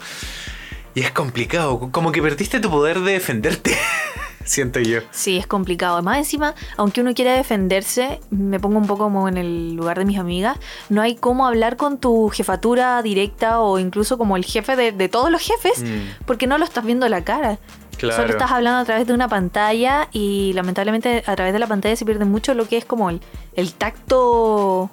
[0.95, 3.77] Y es complicado, como que perdiste tu poder de defenderte,
[4.45, 5.01] siento yo.
[5.13, 5.95] Sí, es complicado.
[5.95, 10.05] Además, encima, aunque uno quiera defenderse, me pongo un poco como en el lugar de
[10.05, 14.75] mis amigas, no hay cómo hablar con tu jefatura directa o incluso como el jefe
[14.75, 17.59] de, de todos los jefes, Mm, porque no lo estás viendo la cara.
[17.97, 18.17] claro.
[18.17, 21.95] Solo estás hablando a través de una pantalla y lamentablemente a través de la pantalla
[21.95, 23.21] se pierde mucho lo que es como el,
[23.55, 24.91] el tacto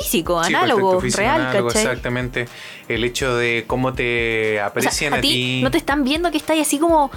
[0.00, 1.82] físico, Sí, análogo, físico, real, análogo, ¿cachai?
[1.82, 2.46] Exactamente.
[2.88, 6.36] El hecho de cómo te O sea, aprecian a ti no te están viendo que
[6.36, 7.10] estás así como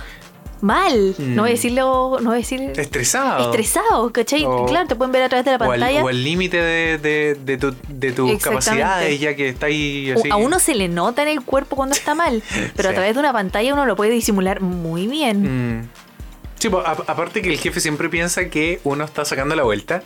[0.61, 1.15] mal.
[1.17, 1.35] Mm.
[1.35, 3.45] No voy a decirlo, no voy a decir Estresado.
[3.45, 4.43] estresado, ¿cachai?
[4.45, 6.03] O- claro, te pueden ver a través de la pantalla.
[6.03, 10.29] o al límite de, de, de, tu- de tus capacidades, ya que está ahí así.
[10.29, 12.43] A uno se le nota en el cuerpo cuando está mal,
[12.75, 15.77] pero a través de una pantalla uno lo puede disimular muy bien.
[15.79, 15.89] Mm.
[16.59, 20.03] Sí, pues, aparte que el jefe siempre piensa que uno está sacando la vuelta.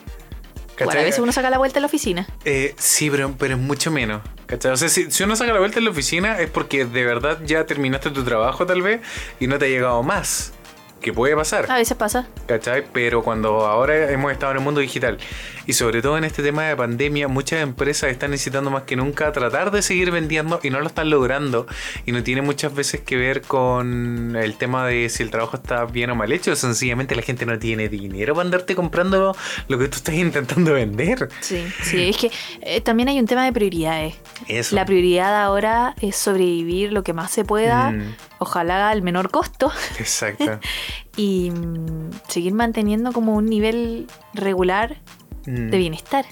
[0.85, 2.27] Bueno, a veces uno saca la vuelta en la oficina.
[2.45, 4.21] Eh, sí, pero, pero es mucho menos.
[4.45, 4.71] ¿cachai?
[4.71, 7.39] O sea, si, si uno saca la vuelta en la oficina es porque de verdad
[7.45, 9.01] ya terminaste tu trabajo tal vez
[9.39, 10.53] y no te ha llegado más.
[11.01, 11.69] Que puede pasar.
[11.69, 12.27] A veces pasa.
[12.47, 12.85] ¿Cachai?
[12.93, 15.17] Pero cuando ahora hemos estado en el mundo digital
[15.65, 19.31] y sobre todo en este tema de pandemia, muchas empresas están necesitando más que nunca
[19.31, 21.67] tratar de seguir vendiendo y no lo están logrando.
[22.05, 25.85] Y no tiene muchas veces que ver con el tema de si el trabajo está
[25.85, 26.55] bien o mal hecho.
[26.55, 29.35] Sencillamente la gente no tiene dinero para andarte comprando
[29.67, 31.29] lo que tú estás intentando vender.
[31.41, 34.15] Sí, sí, es que eh, también hay un tema de prioridades.
[34.47, 34.75] Eso.
[34.75, 38.15] La prioridad ahora es sobrevivir lo que más se pueda, Mm.
[38.39, 40.59] ojalá al menor costo, Exacto.
[41.17, 44.97] y mm, seguir manteniendo como un nivel regular
[45.45, 45.69] Mm.
[45.69, 46.25] de bienestar,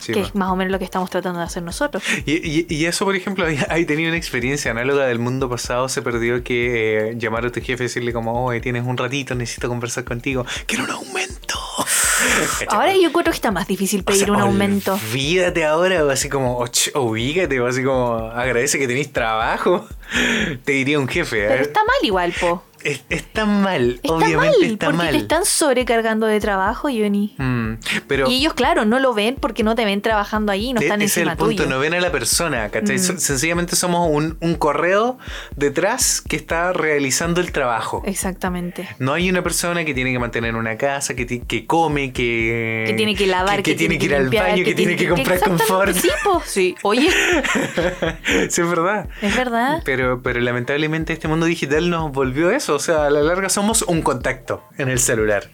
[0.00, 2.04] Sí, que es más o menos lo que estamos tratando de hacer nosotros.
[2.24, 5.88] Y, y- y eso, por ejemplo, hay tenido una experiencia análoga del mundo pasado.
[5.88, 9.34] Se perdió que eh, llamar a tu jefe y decirle como, oye, tienes un ratito,
[9.34, 10.46] necesito conversar contigo.
[10.66, 11.58] Quiero un aumento.
[12.68, 14.94] Ahora yo creo que está más difícil O pedir sea, un aumento.
[14.94, 19.86] Olvídate ahora, o así como, "Och, ubícate, o así como, agradece que tenés trabajo.
[20.64, 21.46] Te diría un jefe.
[21.48, 21.66] Pero ¿eh?
[21.66, 22.62] está mal igual, po.
[22.84, 25.10] Es- está mal, Está obviamente mal, está porque mal.
[25.12, 27.34] te están sobrecargando de trabajo, Johnny.
[27.38, 27.74] Mm,
[28.06, 30.84] pero Y ellos, claro, no lo ven porque no te ven trabajando ahí, no E-
[30.84, 31.68] están ese es el punto, tuyo.
[31.68, 32.96] no ven a la persona, ¿cachai?
[32.96, 33.18] Mm.
[33.18, 35.18] Sencillamente somos un, un correo
[35.56, 38.02] detrás que está realizando el trabajo.
[38.06, 38.88] Exactamente.
[38.98, 42.84] No hay una persona que tiene que mantener una casa, que, que come, que...
[42.88, 45.08] Que tiene que lavar, que, que tiene que ir al limpiar, baño, que, tiene que
[45.08, 45.94] comprar confort.
[45.94, 46.74] Sí, po, sí.
[46.82, 47.08] Oye,
[48.48, 49.08] sí, es verdad.
[49.22, 49.82] es verdad.
[49.84, 52.67] Pero, pero lamentablemente este mundo digital nos volvió eso.
[52.74, 55.44] O sea, a la larga somos un contacto en el celular.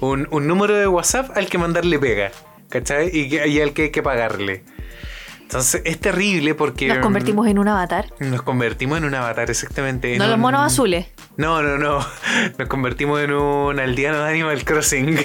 [0.00, 2.30] Un, un número de WhatsApp al que mandarle pega.
[2.68, 3.10] ¿Cachai?
[3.14, 4.64] Y, al que hay que pagarle.
[5.42, 6.88] Entonces es terrible porque...
[6.88, 8.06] Nos convertimos en un avatar.
[8.20, 10.12] Nos convertimos en un avatar, exactamente.
[10.14, 11.08] en No los un- monos azules.
[11.36, 11.98] No, no, no.
[12.58, 15.18] Nos convertimos en un aldeano de Animal Crossing.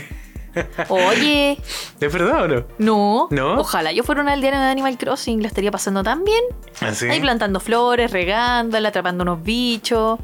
[0.89, 1.57] Oye,
[1.99, 2.65] ¿Es verdad o no?
[2.79, 3.27] no.
[3.31, 3.59] ¿No?
[3.59, 6.43] Ojalá yo fuera un aldeano de Animal Crossing, la estaría pasando tan bien.
[6.81, 7.07] Así.
[7.07, 10.19] Ahí plantando flores, regándola, atrapando unos bichos.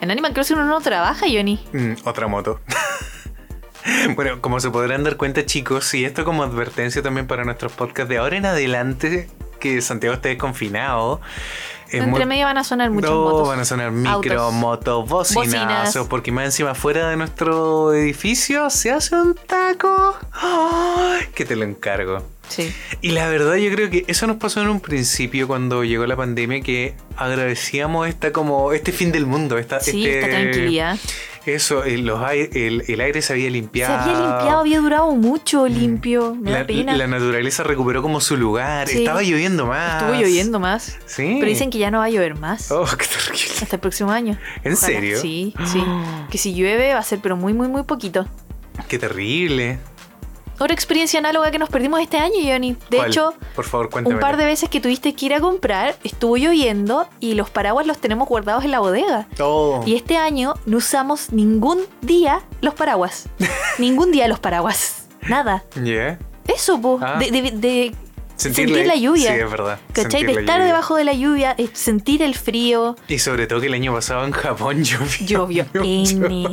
[0.00, 1.62] En Animal Crossing uno no trabaja, Johnny.
[1.72, 2.60] Mm, otra moto.
[4.16, 8.08] bueno, como se podrán dar cuenta, chicos, y esto como advertencia también para nuestros podcasts
[8.08, 11.20] de ahora en adelante, que Santiago esté desconfinado.
[11.88, 13.48] es Entre medio van a sonar muchas no, motos.
[13.48, 14.52] van a sonar micro, autos.
[14.54, 15.46] motos, Bocinas.
[15.46, 20.16] bocinazos, porque más encima fuera de nuestro edificio se hace un taco.
[20.32, 21.26] ¡Ay!
[21.34, 22.22] que te lo encargo.
[22.50, 22.70] Sí.
[23.00, 26.16] Y la verdad yo creo que eso nos pasó en un principio cuando llegó la
[26.16, 30.98] pandemia que agradecíamos esta como este fin del mundo, esta, Sí, este- esta tranquilidad.
[31.46, 33.94] Eso, el, los ai- el, el aire se había Se limpiado.
[33.98, 36.34] había limpiado, había durado mucho limpio.
[36.34, 36.94] Me da La, pena.
[36.96, 38.88] la naturaleza recuperó como su lugar.
[38.88, 38.98] Sí.
[38.98, 40.02] Estaba lloviendo más.
[40.02, 40.98] Estuvo lloviendo más.
[41.06, 41.36] Sí.
[41.40, 42.70] Pero dicen que ya no va a llover más.
[42.70, 43.54] Oh, qué terrible.
[43.62, 44.38] Hasta el próximo año.
[44.64, 44.92] ¿En Ojalá.
[44.94, 45.18] serio?
[45.20, 45.82] Sí, sí.
[46.30, 48.26] Que si llueve va a ser pero muy, muy, muy poquito.
[48.88, 49.78] Qué terrible.
[50.60, 52.76] Otra experiencia análoga que nos perdimos este año, Johnny.
[52.90, 53.08] De ¿Cuál?
[53.10, 54.14] hecho, por favor, cuéntame.
[54.14, 57.86] un par de veces que tuviste que ir a comprar, estuvo lloviendo y los paraguas
[57.86, 59.26] los tenemos guardados en la bodega.
[59.40, 59.82] Oh.
[59.86, 63.28] Y este año no usamos ningún día los paraguas.
[63.78, 65.08] ningún día los paraguas.
[65.28, 65.64] Nada.
[65.82, 66.18] Yeah.
[66.46, 66.98] Eso, po.
[67.02, 67.18] Ah.
[67.18, 67.94] De, de- de
[68.40, 69.34] Sentir, Sentir la lluvia.
[69.34, 69.78] Sí, es verdad.
[69.92, 70.24] ¿Cachai?
[70.24, 70.64] De estar lluvia.
[70.66, 72.96] debajo de la lluvia, eh, sentir el frío.
[73.08, 75.46] Y sobre todo que el año pasado en Japón llovió.
[75.48, 75.66] Llovió.
[75.84, 76.46] N,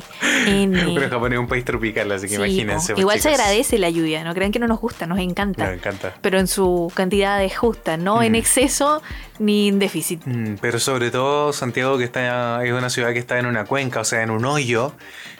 [0.47, 0.93] N.
[0.95, 2.93] Pero Japón es un país tropical, así que Sí, imagínense.
[2.93, 5.65] pues, Igual se agradece la lluvia, no crean que no nos gusta, nos encanta.
[5.67, 6.13] Me encanta.
[6.21, 8.35] Pero en su cantidad es justa, no en Mm.
[8.35, 9.01] exceso
[9.39, 10.21] ni en déficit.
[10.25, 14.01] Mm, Pero sobre todo Santiago, que está es una ciudad que está en una cuenca,
[14.01, 14.91] o sea, en un hoyo.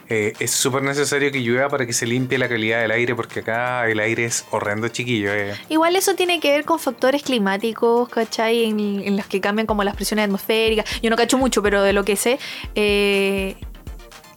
[0.10, 3.42] Eh, es súper necesario que llueva para que se limpie la calidad del aire, porque
[3.42, 5.34] acá el aire es horrendo, chiquillo.
[5.34, 5.54] eh.
[5.70, 8.66] Igual eso tiene que ver con factores climáticos, ¿cachai?
[8.66, 11.02] En, en los que cambian como las presiones atmosféricas.
[11.02, 12.40] Yo no cacho mucho, pero de lo que sé,
[12.76, 13.56] eh,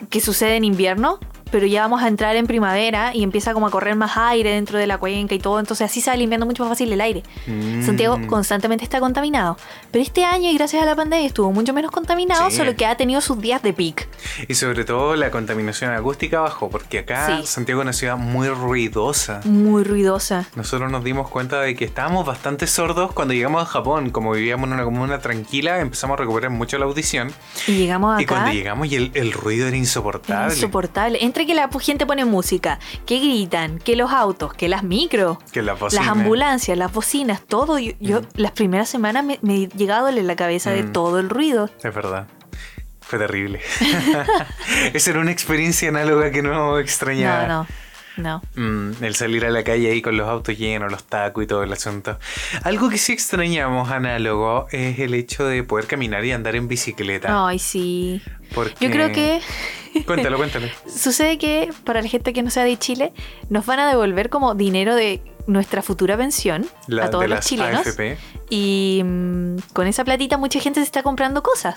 [0.09, 1.19] que sucede en invierno,
[1.51, 4.79] pero ya vamos a entrar en primavera y empieza como a correr más aire dentro
[4.79, 7.23] de la cuenca y todo, entonces así se va limpiando mucho más fácil el aire.
[7.47, 7.85] Mm.
[7.85, 9.57] Santiago constantemente está contaminado,
[9.91, 12.57] pero este año y gracias a la pandemia estuvo mucho menos contaminado, Sí.
[12.57, 14.09] solo que ha tenido sus días de pic.
[14.49, 17.47] Y sobre todo la contaminación acústica bajó, porque acá Sí.
[17.47, 19.41] Santiago es una ciudad muy ruidosa.
[19.45, 20.47] Muy ruidosa.
[20.57, 24.11] Nosotros nos dimos cuenta de que estábamos bastante sordos cuando llegamos a Japón.
[24.11, 27.33] Como vivíamos en una comuna tranquila, empezamos a recuperar mucho la audición.
[27.67, 30.55] Y llegamos Y cuando llegamos y el, el ruido era insoportable.
[30.55, 31.19] Insoportable.
[31.41, 35.63] Entre que la gente pone música, que gritan, que los autos, que las micros, que
[35.63, 37.79] las ambulancias, las bocinas, todo.
[37.79, 40.93] Yo, yo las primeras semanas me, me llegaba a doler la cabeza de Mm.
[40.93, 41.71] todo el ruido.
[41.83, 42.27] Es verdad.
[43.01, 43.61] Fue terrible.
[44.93, 47.47] Esa era una experiencia análoga que no extrañaba.
[47.47, 47.67] No, no,
[48.21, 48.43] no.
[48.55, 51.63] Mm, el salir a la calle ahí con los autos llenos, los tacos y todo
[51.63, 52.19] el asunto.
[52.63, 57.47] Algo que sí extrañamos análogo es el hecho de poder caminar y andar en bicicleta.
[57.47, 58.23] Ay, sí.
[58.55, 58.85] Porque...
[58.85, 59.41] Yo creo que
[60.07, 60.67] Cuéntalo, cuéntalo.
[60.87, 63.13] sucede que para la gente que no sea de Chile,
[63.49, 67.87] nos van a devolver como dinero de nuestra futura pensión La, a todos los chilenos.
[67.87, 68.17] AFP.
[68.51, 71.77] Y mm, con esa platita mucha gente se está comprando cosas.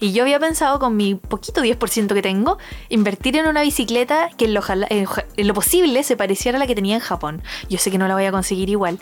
[0.00, 4.44] Y yo había pensado con mi poquito 10% que tengo, invertir en una bicicleta que
[4.46, 7.42] en lo, en posible se pareciera a la que tenía en Japón.
[7.68, 8.98] Yo sé que no la voy a conseguir igual,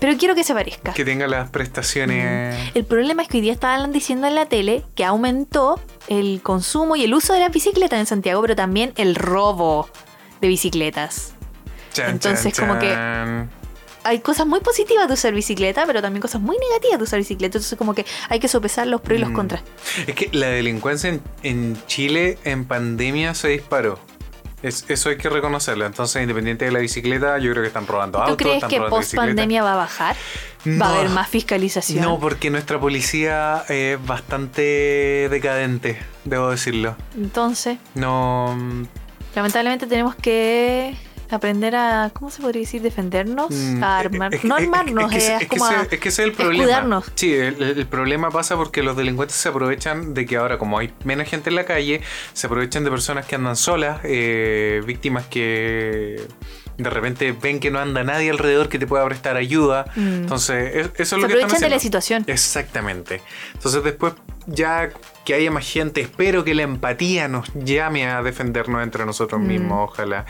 [0.00, 0.92] pero quiero que se parezca.
[0.92, 2.56] Que tenga las prestaciones.
[2.74, 6.96] El problema es que hoy día estaban diciendo en la tele que aumentó el consumo
[6.96, 9.88] y el uso de las bicicletas en Santiago, pero también el robo
[10.40, 11.34] de bicicletas.
[11.92, 13.63] Chan, entonces, chan, como que-.
[14.04, 17.58] Hay cosas muy positivas de usar bicicleta, pero también cosas muy negativas de usar bicicleta.
[17.58, 19.34] Entonces, como que hay que sopesar los pros y los Mm.
[19.34, 19.62] contras.
[20.06, 23.98] Es que la delincuencia en, en Chile en pandemia se disparó.
[24.62, 25.84] Es- eso hay que reconocerlo.
[25.84, 28.80] Entonces, independiente de la bicicleta, yo creo que están robando ¿Tú autos, crees están que
[28.80, 30.16] post pandemia va a bajar?
[30.64, 30.82] No.
[30.82, 32.02] ¿Va a haber más fiscalización?
[32.02, 36.96] No, porque nuestra policía es bastante decadente, debo decirlo.
[37.14, 38.54] Entonces, No.
[38.58, 38.84] mm,
[39.34, 40.94] lamentablemente tenemos que
[41.34, 42.82] aprender a, ¿cómo se podría decir?
[42.82, 44.34] Defendernos, mm, a armar.
[44.34, 46.08] es que- no es que- armarnos, es, es, es que como ese, a- es que
[46.08, 46.62] ese es el problema.
[46.64, 47.12] escudarnos.
[47.14, 50.92] Sí, el, el problema pasa porque los delincuentes se aprovechan de que ahora, como hay
[51.04, 52.00] menos gente en la calle,
[52.32, 56.20] se aprovechan de personas que andan solas, eh, víctimas que
[56.76, 59.84] de repente ven que no anda nadie alrededor que te pueda prestar ayuda.
[59.94, 60.00] Mm.
[60.22, 62.24] Entonces, es- eso es se lo que están aprovechan de la situación.
[62.26, 63.22] Exactamente.
[63.54, 64.14] Entonces después
[64.46, 64.90] ya
[65.24, 69.46] que haya más gente, espero que la empatía nos llame a defendernos entre nosotros Mm.
[69.46, 70.26] mismos, ojalá.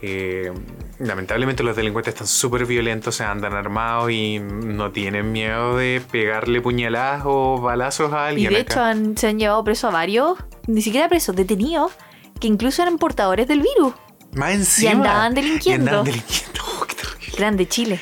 [0.00, 0.52] Eh,
[1.00, 6.60] lamentablemente los delincuentes están súper violentos, se andan armados y no tienen miedo de pegarle
[6.60, 8.52] puñaladas o balazos a Y alguien.
[8.52, 8.72] de acá.
[8.72, 10.38] hecho han- se han llevado preso a varios,
[10.68, 11.92] ni siquiera presos, detenidos,
[12.40, 13.94] que incluso eran portadores del virus.
[14.34, 14.92] más encima.
[14.92, 15.86] andaban delinquiendo.
[15.86, 16.58] Y andaban delinquiendo.
[16.80, 17.34] Oh, qué terrible.
[17.38, 18.00] Grande Chile.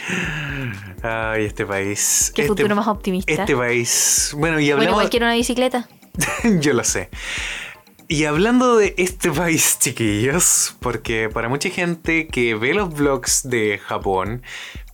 [1.02, 2.32] Ay, este país.
[2.34, 3.32] Qué este, futuro más optimista.
[3.32, 4.34] Este país.
[4.36, 4.92] Bueno, y bueno, hablamos.
[4.92, 5.88] igual quiero una bicicleta.
[6.60, 7.08] Yo lo sé.
[8.08, 13.78] Y hablando de este país, chiquillos, porque para mucha gente que ve los vlogs de
[13.84, 14.42] Japón,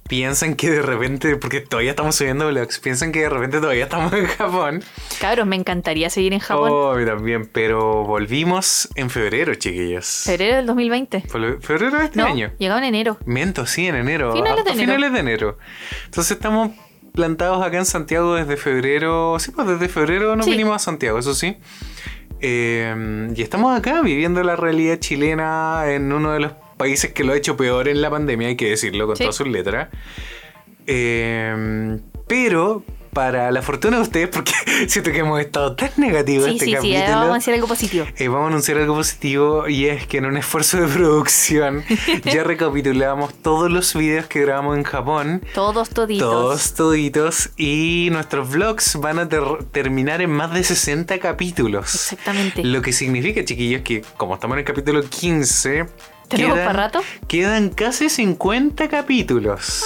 [0.09, 4.13] piensan que de repente, porque todavía estamos subiendo vlogs, piensan que de repente todavía estamos
[4.15, 4.83] en Japón.
[5.21, 6.71] Cabros, me encantaría seguir en Japón.
[6.73, 10.23] Oh, a mí también, pero volvimos en febrero, chiquillos.
[10.25, 11.25] Febrero del 2020.
[11.29, 12.51] Fue Febrero de este No, año.
[12.59, 13.19] llegaba en enero.
[13.27, 14.33] Miento, sí, en enero.
[14.33, 14.87] Finales de a- a enero.
[14.95, 15.59] Finales de enero.
[16.07, 16.71] Entonces estamos
[17.15, 19.37] plantados acá en Santiago desde febrero.
[19.39, 20.53] Sí, pues desde febrero nos Sí.
[20.53, 21.57] vinimos a Santiago, eso sí.
[22.45, 27.33] Eh, y estamos acá viviendo la realidad chilena en uno de los países que lo
[27.33, 29.89] ha hecho peor en la pandemia, hay que decirlo con todas sus letras.
[30.87, 32.83] Eh, pero
[33.13, 34.53] para la fortuna de ustedes, porque
[34.89, 36.99] siento que hemos estado tan negativos sí, este sí, capítulo.
[36.99, 38.07] Sí, vamos a anunciar algo positivo.
[38.17, 41.85] Eh, vamos a anunciar algo positivo y es que en un esfuerzo de producción
[42.25, 45.45] ya recapitulamos todos los videos que grabamos en Japón.
[45.55, 46.31] Todos toditos.
[46.31, 47.51] Todos toditos.
[47.57, 49.43] Y nuestros vlogs van a ter
[49.73, 51.95] terminar en más de 60 capítulos.
[51.95, 52.65] Exactamente.
[52.65, 55.87] Lo que significa, chiquillos, que como estamos en el capítulo 15...
[56.29, 57.03] ¿Tenemos para rato?
[57.29, 59.85] Quedan casi 50 capítulos.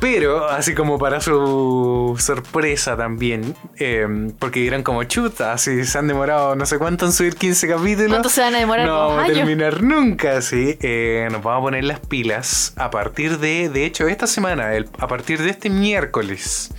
[0.00, 4.06] Pero, así como para su sorpresa también, eh,
[4.38, 8.10] porque dirán como chuta, si se han demorado no sé cuánto en subir 15 capítulos.
[8.10, 8.86] ¿Cuánto se van a demorar?
[8.86, 10.78] No ¿Dos vamos a terminar nunca, sí.
[10.82, 14.88] Eh, nos vamos a poner las pilas a partir de, de hecho, esta semana, el-
[14.98, 16.70] a partir de este miércoles.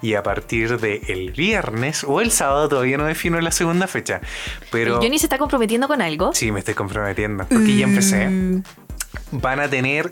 [0.00, 4.20] Y a partir del el viernes o el sábado, todavía no defino la segunda fecha.
[4.70, 5.00] Pero.
[5.02, 6.32] ¿Johnny se está comprometiendo con algo?
[6.34, 7.44] Sí, me estoy comprometiendo.
[7.48, 8.28] Porque ya empecé.
[8.28, 8.62] Mm,
[9.32, 10.10] Van a tener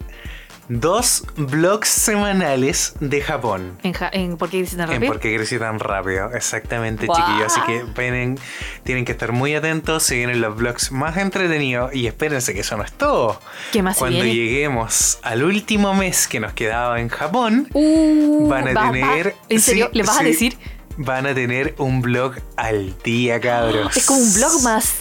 [0.69, 3.79] dos vlogs semanales de Japón.
[3.83, 5.13] en, Ja- en ¿Por qué dices tan En rápido?
[5.13, 6.31] por qué crecí tan rápido.
[6.35, 7.47] Exactamente, chiquillos.
[7.53, 8.39] Así que tienen,
[8.83, 10.03] tienen que estar muy atentos.
[10.03, 11.95] Se vienen los vlogs más entretenidos.
[11.95, 13.41] Y espérense que eso no es todo.
[13.73, 14.35] ¿Qué más Cuando viene?
[14.35, 19.35] lleguemos al último mes que nos quedaba en Japón, Uh, van a va- va- tener.
[19.49, 19.89] ¿En serio?
[19.93, 20.59] sí, ¿Le vas a sí, decir?
[20.99, 23.95] Van a tener un vlog al día, cabros.
[23.97, 24.95] Es como un blog más.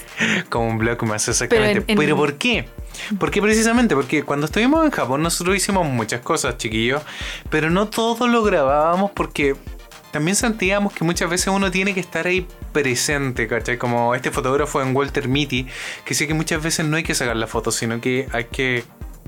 [0.50, 1.82] Como un blog más, exactamente.
[1.82, 2.68] Pero en- en- ¿por qué?
[3.20, 7.02] Porque precisamente, porque cuando estuvimos en Japón nosotros hicimos muchas cosas, chiquillos,
[7.50, 9.56] pero no todo lo grabábamos porque
[10.12, 13.78] también sentíamos que muchas veces uno tiene que estar ahí presente, ¿cachai?
[13.78, 15.68] Como este fotógrafo en Walter Mitty,
[16.06, 18.84] que sé que muchas veces no hay que sacar la foto, sino que hay que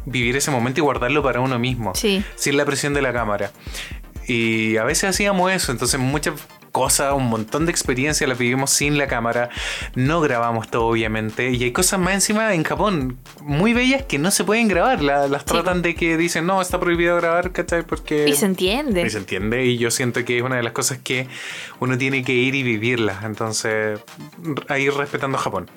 [0.05, 2.23] vivir ese momento y guardarlo para uno mismo, Sí.
[2.35, 3.51] sin la presión de la cámara.
[4.27, 6.33] Y a veces hacíamos eso, entonces muchas
[6.77, 9.49] cosas, un montón de experiencias las vivimos sin la cámara,
[9.95, 14.31] no grabamos todo obviamente, y hay cosas más encima en Japón muy bellas que no
[14.31, 15.47] se pueden grabar, la- las Sí.
[15.47, 17.83] tratan de que dicen, no, está prohibido grabar, ¿cachai?
[17.83, 18.27] Porque...
[18.29, 19.01] Y se entiende.
[19.05, 21.27] Y se entiende, y yo siento que es una de las cosas que
[21.79, 23.99] uno tiene que ir y vivirlas, entonces
[24.67, 25.69] a ir respetando Japón.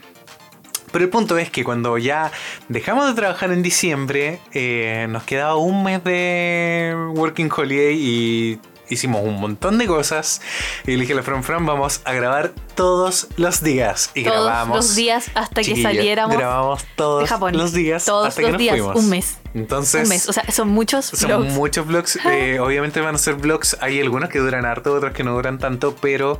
[0.92, 2.32] Pero el punto es que cuando ya
[2.68, 8.58] dejamos de trabajar en diciembre, eh, nos quedaba un mes de Working Holiday y
[8.90, 10.42] hicimos un montón de cosas.
[10.86, 14.10] Y le dije a la Fran Fran, vamos a grabar todos los días.
[14.14, 14.76] Y Todos grabamos.
[14.76, 17.56] los días hasta que saliéramos Grabamos todos de Japón.
[17.56, 18.96] los días Todos hasta los que nos días, fuimos.
[18.96, 19.36] un mes.
[19.54, 20.28] Entonces, un mes.
[20.28, 21.52] O sea, son muchos son vlogs.
[21.54, 22.16] muchos vlogs.
[22.26, 23.76] eh, obviamente van a ser vlogs.
[23.80, 26.38] Hay algunos que duran harto, otros que no duran tanto, pero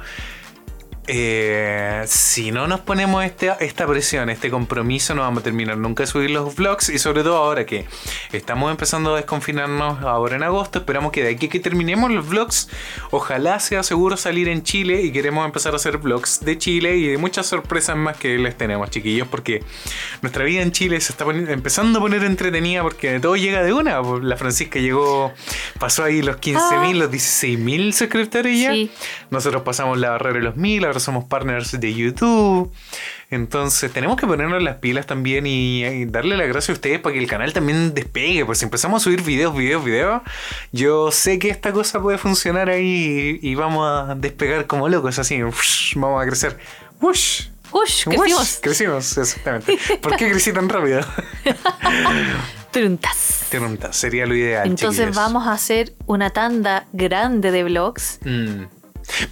[1.12, 6.04] eh, si no nos ponemos este, esta presión, este compromiso, no vamos a terminar nunca
[6.04, 6.88] de subir los vlogs.
[6.88, 7.86] Y sobre todo ahora que
[8.30, 12.68] estamos empezando a desconfinarnos ahora en agosto, esperamos que de aquí que terminemos los vlogs,
[13.10, 17.08] ojalá sea seguro salir en Chile y queremos empezar a hacer vlogs de Chile y
[17.08, 19.64] de muchas sorpresas más que les tenemos, chiquillos, porque
[20.22, 24.00] nuestra vida en Chile se está empezando a poner entretenida porque todo llega de una.
[24.22, 25.32] La Francisca llegó,
[25.80, 28.70] pasó ahí los 15.000, los 16.000 suscriptores ya.
[28.70, 28.92] Sí.
[29.30, 32.72] Nosotros pasamos la barrera de los 1000, ahora somos partners de YouTube.
[33.30, 37.12] Entonces tenemos que ponernos las pilas también y, y darle la gracia a ustedes para
[37.12, 38.44] que el canal también despegue.
[38.44, 40.22] Pues si empezamos a subir videos, videos, videos,
[40.72, 45.18] yo sé que esta cosa puede funcionar ahí y, y vamos a despegar como locos,
[45.18, 45.40] así.
[45.94, 46.58] vamos a crecer.
[47.00, 48.58] Ush, Ush, ush, crecimos.
[48.60, 49.78] crecimos, exactamente.
[50.02, 51.02] ¿Por qué crecí tan rápido?
[52.72, 53.46] Truntas.
[53.50, 54.66] Pregunta, Sería lo ideal.
[54.66, 55.16] Entonces chiquillos.
[55.16, 58.64] vamos a hacer una tanda grande de vlogs Mm.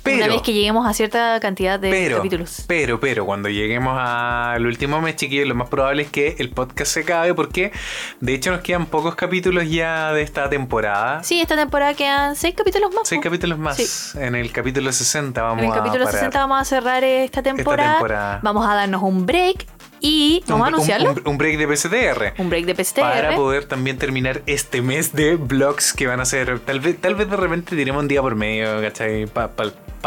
[0.03, 2.65] Pero, una vez que lleguemos a cierta cantidad de pero, capítulos.
[2.67, 6.93] pero, pero, cuando lleguemos al último mes, chiquillos, lo más probable es que el podcast
[6.93, 7.73] se acabe porque,
[8.21, 11.23] de hecho, nos quedan pocos capítulos ya de esta temporada.
[11.23, 13.09] Sí, esta temporada quedan seis capítulos más.
[13.09, 13.77] Seis capítulos más.
[13.77, 14.19] Sí.
[14.19, 16.21] En el capítulo 60 vamos En el a capítulo parar.
[16.21, 17.93] 60 vamos a cerrar esta temporada.
[17.95, 18.41] temporada.
[18.43, 19.67] Vamos a darnos un break
[20.01, 21.13] y vamos a Un- anunciarlo.
[21.13, 22.35] Un, un break de PCTR.
[22.41, 23.01] Un break de PSTR.
[23.01, 26.61] Para poder también terminar este mes de vlogs que van a ser.
[26.61, 29.27] Tal vez, tal vez de repente tiremos un día por medio, ¿cachai?
[29.27, 29.53] Para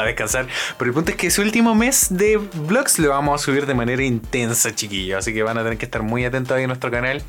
[0.05, 0.47] descansar.
[0.77, 3.73] Pero el punto es que ese último mes de vlogs lo vamos a subir de
[3.73, 5.19] manera intensa, chiquillos.
[5.19, 7.21] Así que van a tener que estar muy atentos ahí en nuestro canal.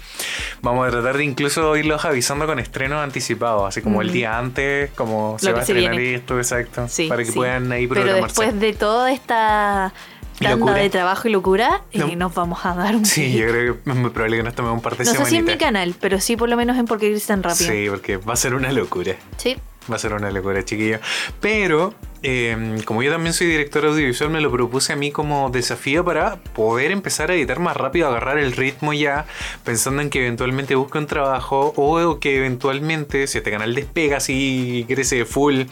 [0.62, 3.66] Vamos a tratar de incluso irlos avisando con estrenos anticipados.
[3.68, 4.12] Así como el Mm.
[4.12, 6.14] día antes, como se Lo va a se estrenar viene.
[6.16, 6.86] esto, exacto.
[6.88, 7.34] Sí, para que sí.
[7.34, 8.40] puedan ahí Pero programarse.
[8.42, 9.92] después de toda esta
[10.38, 12.06] tanda de trabajo y locura, No.
[12.16, 14.76] nos vamos a dar un Sí, yo creo que es muy probable que nos tomemos
[14.76, 16.86] un par de No sé si en mi canal, pero sí por lo menos en
[16.86, 17.70] Porque tan rápido.
[17.70, 19.14] Sí, porque va a ser una locura.
[19.36, 19.56] Sí.
[19.90, 21.00] Va a ser una locura, chiquillo.
[21.40, 26.04] Pero, eh, como yo también soy director audiovisual, me lo propuse a mí como desafío
[26.04, 29.26] para poder empezar a editar más rápido, agarrar el ritmo ya,
[29.64, 34.84] pensando en que eventualmente busque un trabajo o que eventualmente, si este canal despega, si
[34.88, 35.62] crece full,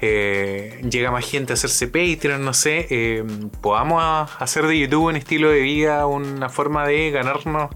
[0.00, 3.24] eh, llega más gente a hacerse Patreon, no sé, eh,
[3.60, 4.02] podamos
[4.40, 7.70] hacer de YouTube un estilo de vida, una forma de ganarnos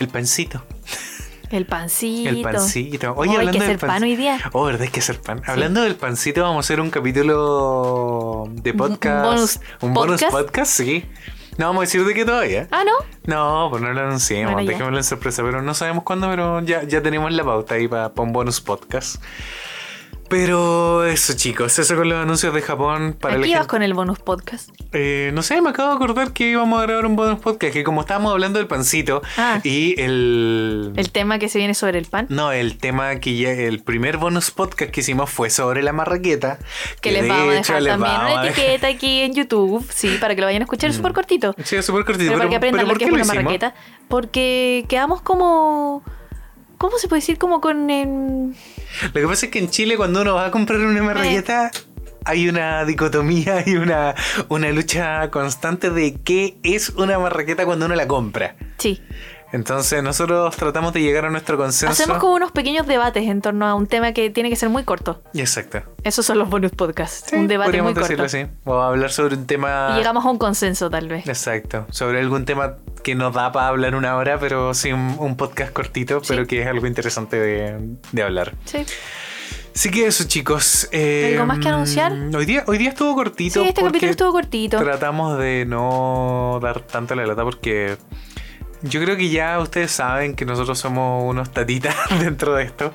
[0.00, 0.64] el pancito.
[1.50, 2.30] El pancito.
[2.30, 3.14] El pancito.
[3.16, 4.38] Oye, Oh, hay hablando que del hacer pan hoy día.
[4.52, 4.82] Oh, ¿verdad?
[4.82, 5.42] Hay que hacer pan.
[5.46, 9.24] Hablando del pancito, vamos a hacer un capítulo de podcast.
[9.24, 10.32] bonus Un bonus podcast.
[10.46, 11.04] podcast, sí.
[11.56, 12.68] No vamos a decir de qué todavía.
[12.70, 12.92] Ah, ¿no?
[13.24, 16.84] No, pues no lo anunciemos, Bueno, dejémoslo en sorpresa, pero no sabemos cuándo, pero ya,
[16.84, 19.16] ya tenemos la pauta ahí para un bonus podcast.
[20.28, 23.94] Pero eso chicos, eso con los anuncios de Japón para la vas gente- con el
[23.94, 24.68] bonus podcast.
[24.92, 27.82] Eh, no sé, me acabo de acordar que íbamos a grabar un bonus podcast, que
[27.82, 29.60] como estábamos hablando del pancito Ah.
[29.64, 30.92] y el...
[30.96, 32.26] El tema que se viene sobre el pan.
[32.28, 36.58] No, el tema que ya, el primer bonus podcast que hicimos fue sobre la marraqueta.
[37.00, 40.42] Que les vamos a dejar también una a etiqueta aquí en YouTube, sí, para que
[40.42, 41.54] lo vayan a escuchar, es súper cortito.
[41.64, 42.28] Sí, súper cortito.
[42.32, 43.74] Pero para que aprendan pero lo que es ¿por una qué marraqueta.
[44.08, 46.02] Porque quedamos como.
[46.78, 47.38] ¿Cómo se puede decir?
[47.38, 47.90] Como con.
[47.90, 48.54] en-
[49.02, 51.70] Lo que pasa es que en Chile cuando uno va a comprar una marraqueta
[52.24, 54.14] hay una dicotomía y una,
[54.48, 58.54] una lucha constante de qué es una marraqueta cuando uno la compra.
[58.78, 59.00] Sí.
[59.52, 61.90] Entonces nosotros tratamos de llegar a nuestro consenso.
[61.92, 64.84] Hacemos como unos pequeños debates en torno a un tema que tiene que ser muy
[64.84, 65.22] corto.
[65.34, 65.82] Exacto.
[66.04, 67.24] Esos son los bonus podcasts.
[67.30, 68.00] Sí, un debate muy corto.
[68.08, 68.46] decirlo así.
[68.64, 69.90] O hablar sobre un tema...
[69.94, 71.26] Y llegamos a un consenso, tal vez.
[71.26, 71.86] Exacto.
[71.90, 75.72] Sobre algún tema que no da para hablar una hora, pero sí un, un podcast
[75.72, 76.26] cortito, Sí.
[76.28, 78.52] pero que es algo interesante de, de hablar.
[78.66, 78.84] Sí.
[79.74, 80.88] Así que eso, chicos.
[80.90, 82.12] eh, ¿Algo más que anunciar?
[82.36, 83.62] Hoy día, hoy día estuvo cortito.
[83.62, 84.76] Sí, este capítulo estuvo cortito.
[84.78, 87.96] Tratamos de no dar tanto la lata porque
[88.82, 92.94] yo creo que ya ustedes saben que nosotros somos unos tatitas dentro de esto,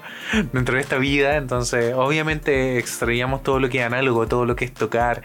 [0.51, 1.37] dentro de esta vida.
[1.37, 5.21] Entonces, obviamente extrañamos todo lo que es análogo, todo lo que es tocar.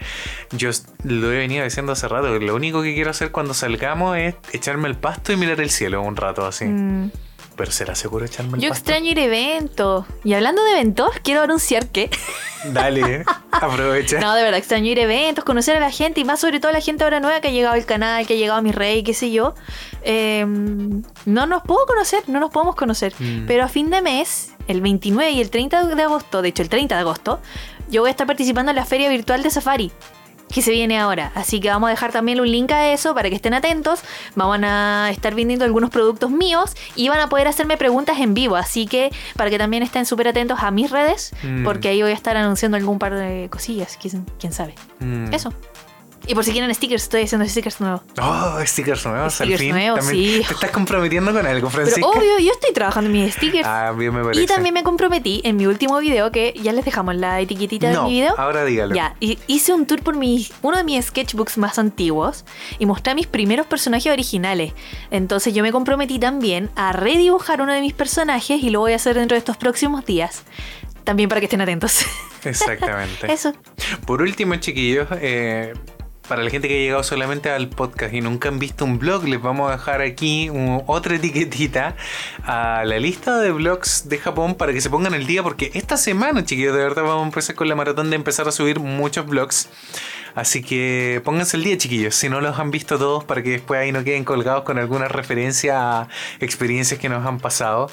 [0.51, 0.69] Yo
[1.03, 2.37] lo he venido diciendo hace rato.
[2.37, 5.69] que Lo único que quiero hacer cuando salgamos es echarme el pasto y mirar el
[5.69, 6.65] cielo un rato así.
[6.65, 7.11] Mm,
[7.59, 10.05] Pero será seguro echarme el Yo extraño ir a eventos.
[10.23, 12.09] Y hablando de eventos, quiero anunciar que.
[12.71, 14.21] Dale, aprovecha.
[14.21, 16.69] No, de verdad, extraño ir a eventos, conocer a la gente y más sobre todo
[16.69, 18.71] a la gente ahora nueva que ha llegado al canal, que ha llegado a mi
[18.71, 19.55] rey, qué sé yo.
[20.03, 20.45] Eh,
[21.25, 23.13] no nos puedo conocer, no nos podemos conocer.
[23.19, 23.45] Mm.
[23.45, 26.69] Pero a fin de mes, el 29 y el 30 de agosto, de hecho el
[26.69, 27.41] 30 de agosto,
[27.89, 29.91] yo voy a estar participando en la feria virtual de Safari.
[30.53, 31.31] Que se viene ahora.
[31.35, 34.01] Así que vamos a dejar también un link a eso para que estén atentos.
[34.35, 38.55] Vamos a estar vendiendo algunos productos míos y van a poder hacerme preguntas en vivo.
[38.55, 41.63] Así que para que también estén súper atentos a mis redes, Mm.
[41.63, 43.97] porque ahí voy a estar anunciando algún par de cosillas.
[44.01, 44.73] ¿Quién, quién sabe?
[44.99, 45.33] Mm.
[45.33, 45.53] Eso.
[46.29, 48.01] Y por si quieren stickers, estoy haciendo stickers nuevos.
[48.21, 49.71] Oh, stickers nuevos Stickers al fin.
[49.71, 50.43] nuevos, sí.
[50.47, 52.07] Te estás comprometiendo con algo, Pero Francisca.
[52.07, 53.65] obvio, yo estoy trabajando en mis stickers.
[53.67, 54.43] Ah, bien me parece.
[54.43, 58.03] y también me comprometí en mi último video, que ya les dejamos la etiquetita no,
[58.03, 58.35] de mi video.
[58.37, 58.93] ahora dígalo.
[58.93, 62.45] Ya, y hice un tour por mis, uno de mis sketchbooks más antiguos
[62.77, 64.73] y mostré a mis primeros personajes originales.
[65.09, 68.97] Entonces yo me comprometí también a redibujar uno de mis personajes y lo voy a
[68.97, 70.43] hacer dentro de estos próximos días.
[71.05, 72.05] También para que estén atentos.
[72.43, 73.31] Exactamente.
[73.33, 73.53] Eso.
[74.05, 75.73] Por último, chiquillos, eh,
[76.29, 79.27] para la gente que ha llegado solamente al podcast y nunca han visto un blog,
[79.27, 80.51] les vamos a dejar aquí
[80.85, 81.95] otra etiquetita
[82.43, 85.97] a la lista de blogs de Japón para que se pongan el día, porque esta
[85.97, 89.25] semana, chiquillos, de verdad vamos a empezar con la maratón de empezar a subir muchos
[89.25, 89.69] blogs.
[90.35, 93.79] Así que pónganse el día, chiquillos, si no los han visto todos, para que después
[93.79, 96.07] ahí no queden colgados con alguna referencia a
[96.39, 97.89] experiencias que nos han pasado.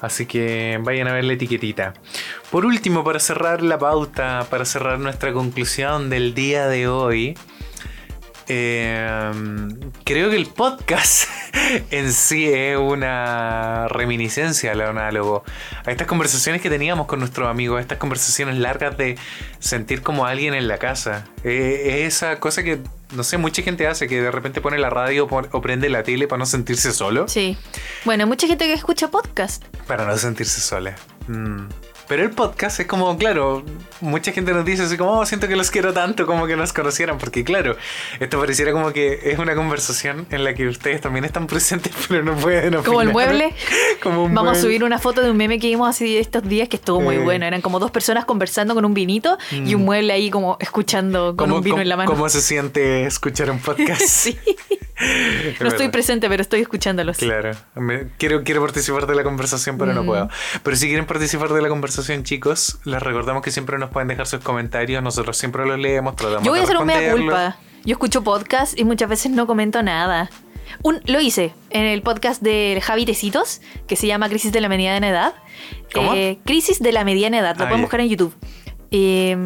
[0.00, 1.94] Así que vayan a ver la etiquetita.
[2.50, 7.36] Por último, para cerrar la pauta, para cerrar nuestra conclusión del día de hoy,
[8.52, 9.32] eh,
[10.02, 11.28] creo que el podcast
[11.92, 15.44] en sí es una reminiscencia al análogo.
[15.86, 19.16] A estas conversaciones que teníamos con nuestros amigos, a estas conversaciones largas de
[19.60, 21.28] sentir como alguien en la casa.
[21.44, 22.80] Eh, es esa cosa que,
[23.12, 26.26] no sé, mucha gente hace, que de repente pone la radio o prende la tele
[26.26, 27.28] para no sentirse solo.
[27.28, 27.56] Sí.
[28.04, 29.64] Bueno, hay mucha gente que escucha podcast.
[29.86, 30.96] Para no sentirse sola.
[31.28, 31.68] Mm.
[32.10, 33.62] Pero el podcast es como, claro,
[34.00, 36.72] mucha gente nos dice así como, oh, siento que los quiero tanto como que nos
[36.72, 37.76] conocieran, porque claro,
[38.18, 42.24] esto pareciera como que es una conversación en la que ustedes también están presentes, pero
[42.24, 42.84] no pueden opinar.
[42.84, 43.54] Como el mueble.
[44.02, 46.68] Como un Vamos a subir una foto de un meme que vimos así estos días
[46.68, 47.18] que estuvo muy Eh.
[47.20, 47.44] bueno.
[47.46, 49.84] Eran como dos personas conversando con un vinito y un Mm.
[49.84, 52.10] mueble ahí como escuchando con ¿Cómo- un vino en la mano.
[52.10, 54.00] ¿Cómo se siente escuchar un podcast?
[54.02, 54.36] sí.
[55.60, 57.16] No estoy presente, pero estoy escuchándolos.
[57.18, 60.06] Claro, Me- quiero, quiero participar de la conversación, pero no Mm.
[60.06, 60.28] puedo.
[60.62, 64.26] Pero si quieren participar de la conversación, chicos, les recordamos que siempre nos pueden dejar
[64.26, 65.02] sus comentarios.
[65.02, 67.56] Nosotros siempre los leemos, tratamos Yo voy a de hacer un mea culpa.
[67.84, 70.30] Yo escucho podcast y muchas veces no comento nada.
[70.82, 74.68] Un, lo hice en el podcast del Javi Tecitos, que se llama Crisis de la
[74.68, 75.34] Mediana Edad.
[75.92, 76.14] ¿Cómo?
[76.14, 78.34] Eh, Crisis de la Mediana Edad, lo Ah, pueden buscar en YouTube.
[78.92, 79.36] Eh,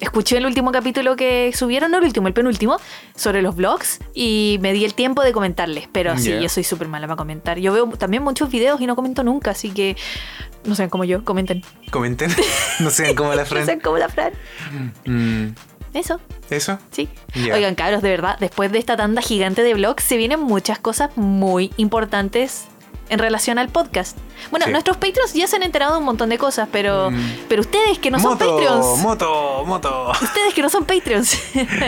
[0.00, 2.76] escuché el último capítulo que subieron, no el último, el penúltimo,
[3.14, 5.88] sobre los vlogs y me di el tiempo de comentarles.
[5.92, 6.40] Pero sí, Ya.
[6.40, 7.58] yo soy súper mala para comentar.
[7.58, 9.96] Yo veo también muchos videos y no comento nunca, así que
[10.64, 11.62] no sean como yo, comenten.
[11.90, 12.30] Comenten,
[12.80, 13.66] no sean como la No Fran.
[13.66, 14.32] sean como la Fran.
[15.06, 15.48] Mm,
[15.94, 16.20] Eso.
[16.50, 16.78] ¿Eso?
[16.90, 17.08] Sí.
[17.36, 21.16] Oigan, cabros, de verdad, después de esta tanda gigante de vlogs se vienen muchas cosas
[21.16, 22.66] muy importantes
[23.08, 24.16] en relación al podcast.
[24.50, 27.32] Bueno, nuestros Patreons ya se han enterado de un montón de cosas, pero, mm.
[27.48, 28.98] pero ustedes que no son Patreons.
[28.98, 30.12] Moto, moto.
[30.22, 31.38] Ustedes que no son Patreons.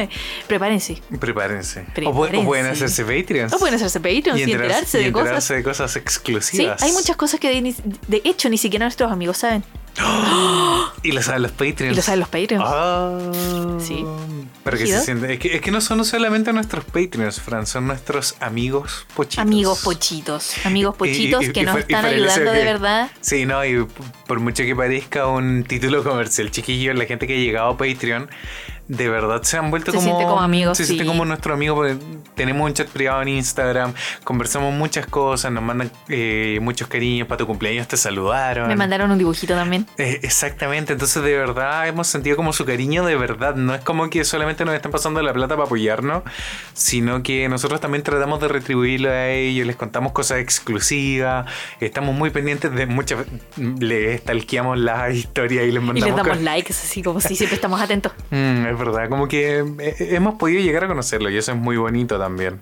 [0.47, 1.03] prepárense.
[1.19, 1.87] Prepárense.
[2.07, 3.53] O, pueden hacerse Patreons.
[3.53, 5.49] O pueden hacerse Patreons y, enterarse, de, cosas.
[5.49, 6.81] de cosas exclusivas.
[6.81, 7.75] Sí, hay muchas cosas que de,
[8.09, 9.63] de hecho ni siquiera nuestros amigos saben.
[11.03, 11.95] Y lo saben los Patreons.
[11.95, 12.65] Y lo saben los Patreons.
[12.67, 13.19] Ah.
[13.79, 14.05] sí.
[14.63, 15.31] Para que se sienten.
[15.31, 19.39] Es que, es que, no son solamente nuestros Patreons, Fran, son nuestros amigos pochitos.
[19.39, 20.55] Amigos pochitos.
[20.65, 23.11] Amigos pochitos que nos están ayudando de verdad.
[23.21, 23.87] Sí, no, y
[24.27, 28.29] por mucho que parezca un título comercial chiquillo, la gente que ha llegado a Patreon
[28.91, 30.77] de verdad se han vuelto como, como amigos.
[30.77, 31.97] Se siente como nuestro amigo porque
[32.35, 37.39] tenemos un chat privado en Instagram, conversamos muchas cosas, nos mandan eh, muchos cariños para
[37.39, 38.67] tu cumpleaños, te saludaron.
[38.67, 39.87] Me mandaron un dibujito también.
[39.97, 43.55] Eh, exactamente, entonces de verdad hemos sentido como su cariño de verdad.
[43.55, 46.25] No es como que solamente nos están pasando la plata para apoyarnos,
[46.75, 51.47] sino que nosotros también tratamos de retribuirlo a ellos, les contamos cosas exclusivas,
[51.79, 53.25] estamos muy pendientes de muchas.
[53.57, 56.03] Les stalkeamos las historias y les mandamos.
[56.03, 58.13] Y les damos likes, así como si siempre estamos atentos.
[58.31, 59.09] Mm, verdad.
[59.09, 62.59] Como que eh, hemos podido llegar a conocerlo y eso es muy bonito también.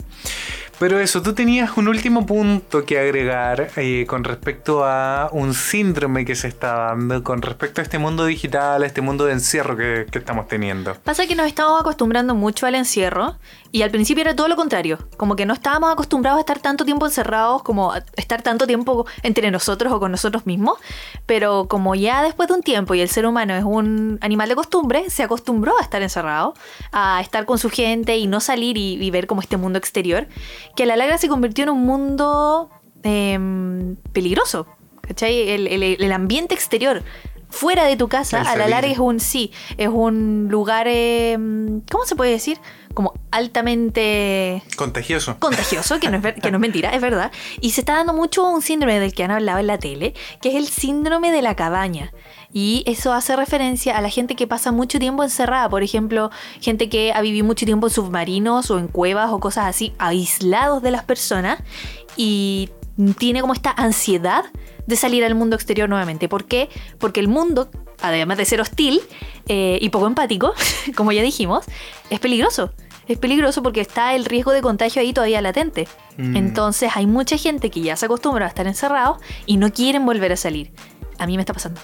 [0.78, 6.24] Pero eso, tú tenías un último punto que agregar eh, con respecto a un síndrome
[6.24, 9.76] que se está dando, con respecto a este mundo digital, a este mundo de encierro
[9.76, 10.94] que, que, estamos teniendo.
[10.94, 13.34] Pasa que nos estamos acostumbrando mucho al encierro
[13.70, 16.84] y al principio era todo lo contrario, como que no estábamos acostumbrados a estar tanto
[16.84, 20.78] tiempo encerrados, como a estar tanto tiempo entre nosotros o con nosotros mismos,
[21.26, 24.54] pero como ya después de un tiempo y el ser humano es un animal de
[24.54, 26.54] costumbre, se acostumbró a estar encerrado,
[26.92, 30.26] a estar con su gente y no salir y, y ver como este mundo exterior
[30.74, 32.70] que a la larga se convirtió en un mundo
[33.02, 34.66] em, peligroso.
[35.00, 35.48] ¿Cachai?
[35.48, 37.02] El, ambiente exterior
[37.48, 42.04] fuera de tu casa, a la larga es un sí, es un lugar, em, ¿cómo
[42.04, 42.58] se puede decir?
[42.98, 44.60] Como altamente...
[44.74, 45.36] Contagioso.
[45.38, 47.30] Contagioso, que no, es que no es mentira, es verdad.
[47.60, 50.48] Y se está dando mucho un síndrome del que han hablado en la tele, que
[50.48, 52.12] es el síndrome de la cabaña.
[52.52, 56.88] Y eso hace referencia a la gente que pasa mucho tiempo encerrada, por ejemplo, gente
[56.88, 60.90] que ha vivido mucho tiempo en submarinos o en cuevas o cosas así, aislados de
[60.90, 61.62] las personas
[62.16, 62.68] y
[63.16, 64.44] tiene como esta ansiedad
[64.88, 66.28] de salir al mundo exterior nuevamente.
[66.28, 66.68] ¿Por qué?
[66.98, 67.70] Porque el mundo,
[68.00, 69.02] además de ser hostil
[69.46, 70.52] eh, y poco empático,
[70.96, 71.64] como ya dijimos,
[72.10, 72.72] es peligroso.
[73.08, 75.88] Es peligroso porque está el riesgo de contagio ahí todavía latente.
[76.18, 76.36] Mm.
[76.36, 80.32] Entonces hay mucha gente que ya se acostumbra a estar encerrados y no quieren volver
[80.32, 80.70] a salir.
[81.18, 81.80] A mí me está pasando.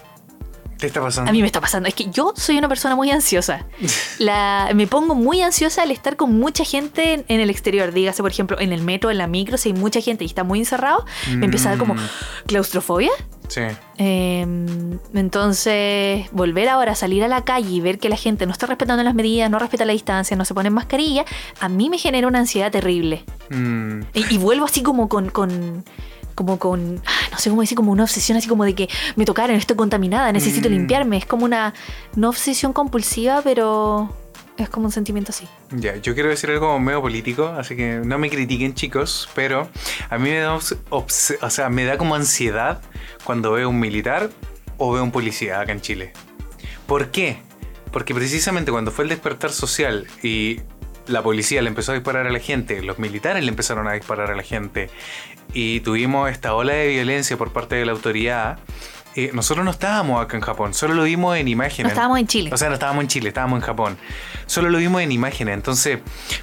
[0.79, 1.31] ¿Qué está pasando?
[1.31, 1.89] A mí me está pasando.
[1.89, 3.66] Es que yo soy una persona muy ansiosa.
[4.18, 7.93] La, me pongo muy ansiosa al estar con mucha gente en, el exterior.
[7.93, 10.45] Dígase, por ejemplo, en el metro, en la micro, si hay mucha gente y está
[10.45, 12.09] muy encerrado, me empieza a dar como mm.
[12.47, 13.11] claustrofobia.
[13.49, 13.62] Sí.
[13.99, 18.53] Em, entonces, volver ahora a salir a la calle y ver que la gente no
[18.53, 21.24] está respetando las medidas, no respeta la distancia, no se pone mascarilla,
[21.61, 23.24] a mí me genera una ansiedad terrible.
[23.51, 24.01] Mm.
[24.14, 25.30] Y, vuelvo así como con
[26.34, 29.24] como con, ah, no sé cómo decir, como una obsesión así como de que me
[29.24, 30.72] tocaron, estoy contaminada, necesito mm.
[30.72, 31.16] limpiarme.
[31.16, 31.74] Es como una,
[32.16, 34.11] no obsesión compulsiva, pero
[34.57, 35.49] es como un sentimiento así.
[35.71, 39.69] Ya, yo quiero decir algo medio político, así que no me critiquen chicos, pero
[40.11, 40.59] a mí me da,
[40.91, 42.81] o sea, me da como ansiedad
[43.25, 44.31] cuando veo un militar
[44.79, 46.13] o veo un policía acá en Chile.
[46.87, 47.39] ¿Por qué?
[47.93, 50.61] Porque precisamente cuando fue el despertar social y
[51.07, 54.31] la policía le empezó a disparar a la gente, los militares le empezaron a disparar
[54.31, 54.91] a la gente
[55.53, 58.59] y tuvimos esta ola de violencia por parte de la autoridad,
[59.17, 61.85] eh, nosotros no estábamos acá en Japón, solo lo vimos en imágenes.
[61.85, 62.51] No estábamos en Chile.
[62.53, 63.99] O sea, no estábamos en Chile, estábamos en Japón.
[64.47, 65.55] Solo lo vimos en imágenes.
[65.55, 66.01] Entonces,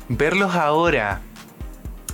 [0.08, 1.22] verlos ahora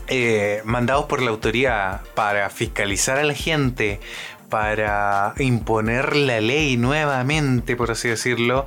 [0.08, 4.00] eh, mandados por la autoridad para fiscalizar a la gente,
[4.50, 8.66] para imponer la ley nuevamente, por así decirlo,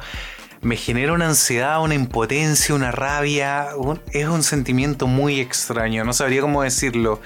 [0.60, 3.68] me genera una ansiedad, una impotencia, una rabia.
[4.12, 7.20] es un sentimiento muy extraño, no sabría cómo decirlo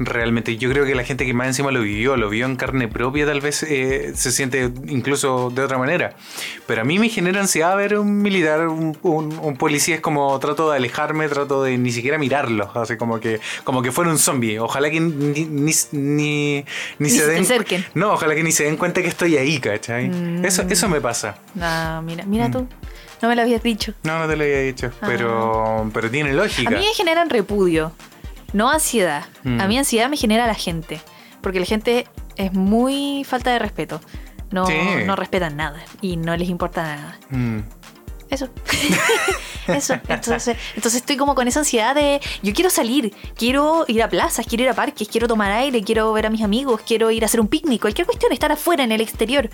[0.00, 0.56] realmente.
[0.56, 3.26] Yo creo que la gente que más encima lo vivió, lo vio en carne propia,
[3.26, 6.14] tal vez eh, se siente incluso de otra manera.
[6.66, 10.76] Pero a mí me genera ansiedad ver un militar, un, policía, es como trato de
[10.76, 14.58] alejarme, trato de ni siquiera mirarlo, así como que, como que fuera un zombie.
[14.58, 16.64] Ojalá que ni, ni,
[16.98, 17.46] ni, se den.
[17.94, 20.08] No, ojalá que ni se den cuenta que estoy ahí, ¿cachai?
[20.08, 20.44] Mm.
[20.44, 21.36] Eso, eso me pasa.
[21.54, 22.52] No, mira, mira mm.
[22.52, 22.68] tú.
[23.22, 23.92] No me lo habías dicho.
[24.02, 24.90] No, no te lo había dicho.
[25.00, 25.06] Ah.
[25.06, 26.70] Pero, pero tiene lógica.
[26.70, 27.92] A mí me generan repudio.
[28.52, 29.24] No ansiedad.
[29.44, 29.78] A mí mm.
[29.78, 31.00] ansiedad me genera la gente.
[31.40, 34.00] Porque la gente es muy falta de respeto.
[34.50, 34.66] No,
[35.06, 37.18] no respetan nada y no les importa nada.
[37.30, 37.60] Mm.
[38.30, 38.48] Eso.
[39.66, 39.94] Eso.
[40.08, 44.46] Entonces, entonces estoy como con esa ansiedad de yo quiero salir, quiero ir a plazas,
[44.46, 47.26] quiero ir a parques, quiero tomar aire, quiero ver a mis amigos, quiero ir a
[47.26, 49.50] hacer un picnic, cualquier cuestión, estar afuera en el exterior.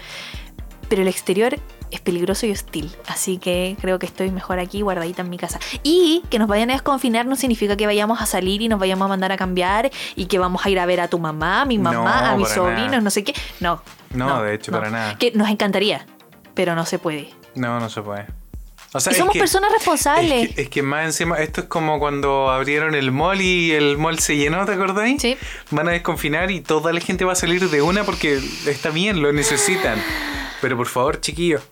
[0.88, 1.58] Pero el exterior
[1.90, 2.90] es peligroso y hostil.
[3.06, 5.58] Así que creo que estoy mejor aquí guardadita en mi casa.
[5.82, 9.04] Y que nos vayan a desconfinar no significa que vayamos a salir y nos vayamos
[9.06, 11.64] a mandar a cambiar y que vamos a ir a ver a tu mamá, a
[11.64, 13.00] mi mamá, No, a mis sobrinos, nada.
[13.00, 13.34] no sé qué.
[13.60, 13.82] No.
[14.10, 15.16] No, de hecho, para nada.
[15.18, 16.06] Que nos encantaría,
[16.54, 17.30] pero no se puede.
[17.54, 18.26] No, no se puede.
[18.92, 20.48] O sea, Y somos que- personas responsables.
[20.50, 23.98] Es que, es que más encima, esto es como cuando abrieron el mall y el
[23.98, 25.20] mall se llenó, ¿te acordáis?
[25.20, 25.36] Sí.
[25.70, 29.20] Van a desconfinar y toda la gente va a salir de una porque está bien,
[29.20, 30.02] lo necesitan.
[30.66, 31.62] Pero por favor, chiquillos,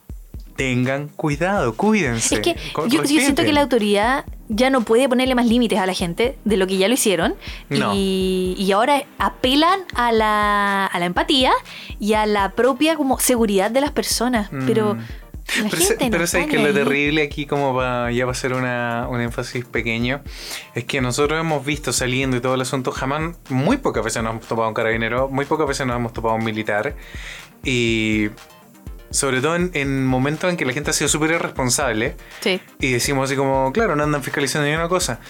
[0.55, 2.36] tengan cuidado, cuídense.
[2.36, 2.55] Es que
[2.88, 6.38] yo, yo siento que la autoridad ya no puede ponerle más límites a la gente
[6.45, 7.34] de lo que ya lo hicieron.
[7.70, 7.92] No.
[7.92, 11.51] Y, y ahora apelan a la, a la empatía
[11.99, 14.49] y a la propia como seguridad de las personas.
[14.64, 14.99] Pero Mm.
[15.64, 18.36] la Pero, gente pero no sabes que lo terrible aquí, como va, ya va a
[18.36, 20.22] ser una, un énfasis pequeño,
[20.74, 24.34] es que nosotros hemos visto saliendo y todo el asunto, jamás, muy pocas veces nos
[24.34, 26.95] hemos topado un carabinero, muy pocas veces nos hemos topado un militar.
[27.64, 28.28] Y
[29.14, 32.60] sobre todo en, en momentos en que la gente ha sido súper irresponsable Sí.
[32.80, 35.20] y decimos así como, claro, no andan fiscalizando ni una cosa.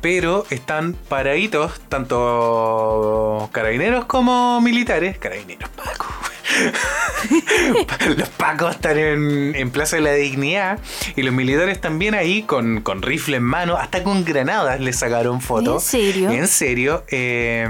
[0.00, 5.16] Pero están paraditos, tanto carabineros como militares.
[5.18, 6.06] Carabineros, Paco.
[8.16, 10.78] los pacos están en, en Plaza de la Dignidad
[11.16, 15.40] y los militares también ahí con, con rifle en mano, hasta con granadas les sacaron
[15.40, 15.82] fotos.
[15.94, 16.30] ¿En serio?
[16.30, 17.04] En serio.
[17.08, 17.66] eh,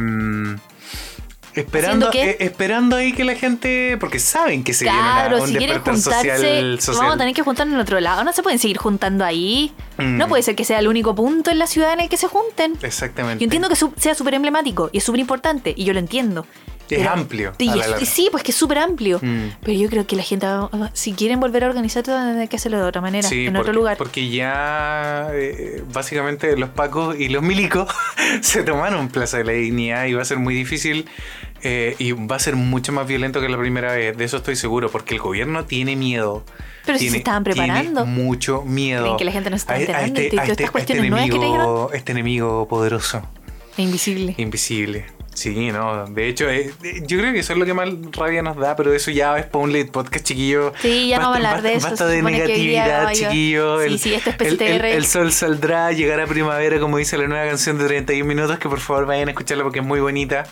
[1.54, 5.48] esperando, eh, esperando ahí que la gente, porque saben que se Claro, viene una- un
[5.50, 6.96] si quieren juntarse, social, social.
[7.02, 8.24] vamos a tener que juntarnos en otro lado.
[8.24, 9.72] No se pueden seguir juntando ahí.
[9.98, 10.16] Mm.
[10.18, 12.26] No puede ser que sea el único punto en la ciudad en el que se
[12.28, 12.76] junten.
[12.82, 13.40] Exactamente.
[13.40, 16.46] Yo entiendo que su- sea súper emblemático y es súper importante y yo lo entiendo.
[16.90, 19.18] Es amplio, Y es- sí, pues que es súper amplio.
[19.22, 19.48] Mm.
[19.62, 22.56] Pero yo creo que la gente, va- va- si quieren volver a organizar, tener que
[22.56, 23.96] hacerlo de otra manera, Sí, en porque, otro lugar.
[23.96, 27.88] Porque ya eh, básicamente los pacos y los milicos
[28.42, 31.06] se tomaron Plaza de la Dignidad y va a ser muy difícil
[31.62, 34.16] eh, y va a ser mucho más violento que la primera vez.
[34.16, 36.44] De eso estoy seguro, porque el gobierno tiene miedo.
[36.84, 38.04] Pero si se estaban tiene preparando.
[38.04, 39.02] mucho miedo.
[39.04, 40.92] Creen que la gente no está a enterando este- de a este- estas a este
[40.92, 43.22] que enemigo, este enemigo poderoso.
[43.78, 44.34] Invisible.
[44.36, 45.06] Invisible.
[45.34, 46.06] Sí, no.
[46.06, 46.72] De hecho, eh,
[47.06, 49.46] yo creo que eso es lo que más rabia nos da, pero eso ya es
[49.46, 50.72] para un late podcast, chiquillo.
[50.80, 53.80] Sí, ya no vamos a hablar de eso, Basta de negatividad, chiquillo.
[53.80, 57.46] Sí, el, sí, esto es el- el- sol saldrá, llegará primavera, como dice la nueva
[57.46, 60.44] canción de 31 minutos, que por favor vayan a escucharla porque es muy bonita.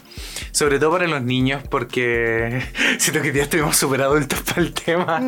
[0.51, 2.63] Sobre todo para los niños, porque
[2.99, 5.21] siento que ya estuvimos súper adultos para el tema.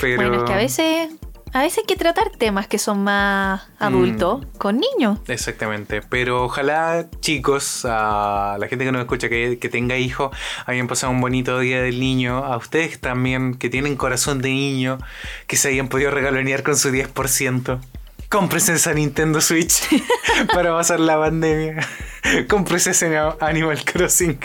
[0.00, 0.22] Pero...
[0.22, 0.26] Mm.
[0.28, 1.08] Bueno, es que a veces,
[1.54, 4.58] a veces hay que tratar temas que son más adultos Mm.
[4.58, 5.18] con niños.
[5.28, 10.36] Exactamente, pero ojalá chicos, a la gente que nos escucha, que, que tenga hijos,
[10.66, 14.98] hayan pasado un bonito día del niño, a ustedes también, que tienen corazón de niño,
[15.46, 17.78] que se hayan podido regalonear con su 10%.
[18.28, 19.84] Cómprese esa Nintendo Switch
[20.54, 21.86] para pasar la pandemia.
[22.48, 24.38] Cómprese ese Animal Crossing.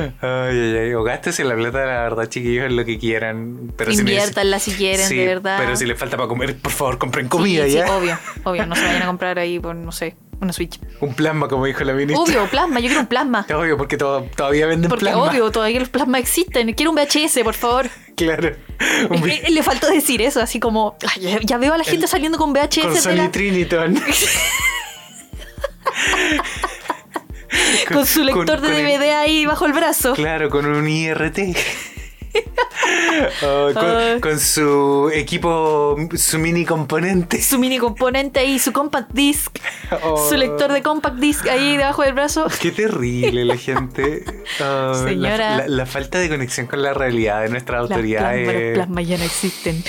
[0.20, 0.94] Ay, ay, ay.
[0.94, 3.72] O gástese la plata, la verdad, chiquillos, en lo que quieran.
[3.76, 5.58] Pero si Inviértanla si quieren, Sí, de verdad.
[5.58, 7.86] Pero si les falta para comer, por favor, compren comida sí, ya.
[7.86, 8.66] Sí, obvio, obvio.
[8.66, 10.80] No se vayan a comprar ahí por, no sé, una Switch.
[11.00, 12.22] Un plasma, como dijo la ministra.
[12.22, 13.46] Obvio, plasma, yo quiero un plasma.
[13.54, 15.24] Obvio, porque to- todavía venden Porque plasma.
[15.24, 16.72] obvio, todavía los plasmas existen.
[16.74, 17.88] Quiero un VHS, por favor.
[18.16, 18.54] Claro.
[19.10, 22.04] Un vi- Eh, Le faltó decir eso, así como, ay, ya, veo a la gente
[22.06, 24.00] El- saliendo con VHS con Sony la- Triniton.
[27.92, 30.14] con su lector con de DVD ahí bajo el brazo.
[30.14, 31.38] Claro, con un IRT.
[33.42, 33.70] Oh,
[34.20, 37.42] con, su equipo, su mini componente.
[37.42, 39.58] Su mini componente ahí, su compact disc,
[40.02, 40.28] Oh.
[40.28, 42.46] su lector de compact disc ahí debajo del brazo.
[42.60, 44.24] Qué terrible la gente.
[44.64, 45.58] Oh, Señora.
[45.58, 48.44] La, la falta de conexión con la realidad de nuestras Las autoridades.
[48.44, 49.84] plasmas, los plasmas ya no existen.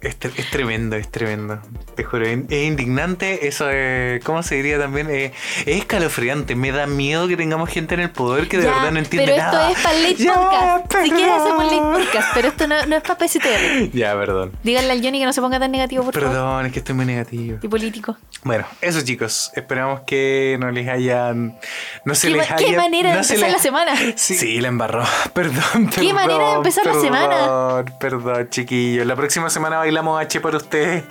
[0.00, 1.60] Es, es tremendo, es tremendo.
[1.96, 3.48] Te juro, es es indignante.
[3.48, 5.08] Eso es, ¿cómo se diría también?
[5.10, 5.32] Eh,
[5.66, 6.54] es escalofriante.
[6.54, 9.32] Me da miedo que tengamos gente en el poder que de Ya, verdad no entiende
[9.32, 9.70] pero esto nada.
[9.72, 11.04] es para el late Ya, podcast.
[11.04, 11.92] Si quieres hacemos perdón.
[11.92, 13.90] late podcast, pero esto no, no es para PSTR.
[13.92, 14.52] Ya, perdón.
[14.62, 16.28] Díganle al Johnny que no se ponga tan negativo, por favor.
[16.30, 17.58] Perdón, es que estoy muy negativo.
[17.62, 18.16] Y político.
[18.44, 19.50] Bueno, eso chicos.
[19.56, 21.58] Esperamos que no les hayan.
[22.04, 22.56] No se ¿Qué les haya.
[22.66, 23.92] qué manera de no se empezar les- la semana?
[24.16, 25.02] Sí, sí, la embarró.
[25.34, 27.28] Perdón, ¿Qué manera de empezar la semana?
[27.36, 29.06] Perdón, perdón, chiquillos.
[29.06, 31.04] La próxima semana bailamos H para ustedes.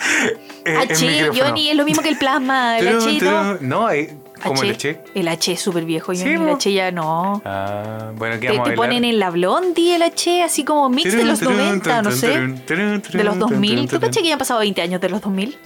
[0.65, 1.32] eh, H.
[1.36, 2.78] Johnny, es lo mismo que el plasma.
[2.78, 3.57] El H no.
[3.59, 5.01] No, eh, como el H.
[5.15, 6.23] El H es súper viejo, Johnny.
[6.23, 6.49] Sí, el.
[6.49, 7.41] H ya no.
[7.43, 10.89] Ah, bueno, ¿qué Te, vamos a te ponen en la blondie el H, así como
[10.89, 12.38] mix de los 90, no sé.
[12.38, 13.89] De los 2000.
[13.89, 15.57] ¿Tú caché que ya han pasado 20 años de los 2000?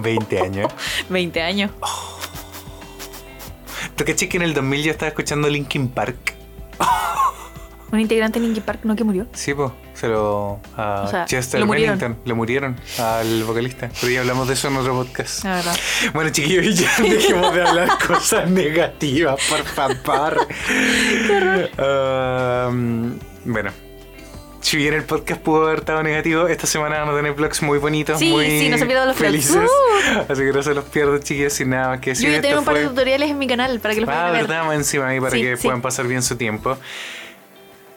[0.00, 0.72] 20 años.
[1.08, 1.70] 20 años.
[3.96, 6.34] ¿Tú caché que en el 2000 yo estaba escuchando Linkin Park?
[7.92, 9.26] Un integrante de Linkin Park, ¿no que murió?
[9.34, 9.70] Sí, pues.
[10.00, 13.90] Pero a Chester Bennington le murieron al vocalista.
[14.00, 15.44] Pero ya hablamos de eso en otro podcast.
[16.14, 20.48] Bueno, chiquillos, ya dejemos de hablar cosas negativas, por favor.
[22.72, 23.70] um, bueno,
[24.62, 27.78] si bien el podcast pudo haber estado negativo, esta semana vamos a tener vlogs muy
[27.78, 29.56] bonitos, sí, muy sí, no se los felices.
[29.56, 30.32] Uh.
[30.32, 32.30] Así que no se los pierdan, chiquillos, sin nada más que decir.
[32.30, 34.40] Yo tengo un par de tutoriales en mi canal para que los ah, puedan ver.
[34.40, 36.78] Ah, verdad, más encima ahí para que puedan pasar bien su tiempo.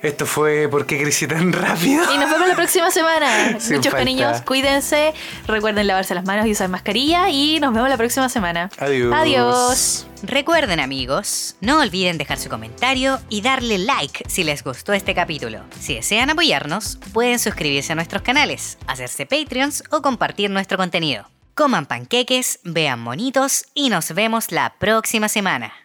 [0.05, 2.03] Esto fue ¿Por qué crecí tan rápido?
[2.13, 3.57] Y nos vemos la próxima semana.
[3.71, 5.15] Muchos cariños, cuídense.
[5.47, 7.29] Recuerden lavarse las manos y usar mascarilla.
[7.29, 8.69] Y nos vemos la próxima semana.
[8.77, 9.13] Adiós.
[9.15, 10.07] Adiós.
[10.21, 15.61] Recuerden amigos, no olviden dejar su comentario y darle like si les gustó este capítulo.
[15.79, 21.29] Si desean apoyarnos, pueden suscribirse a nuestros canales, hacerse Patreons o compartir nuestro contenido.
[21.55, 25.84] Coman panqueques, vean monitos y nos vemos la próxima semana.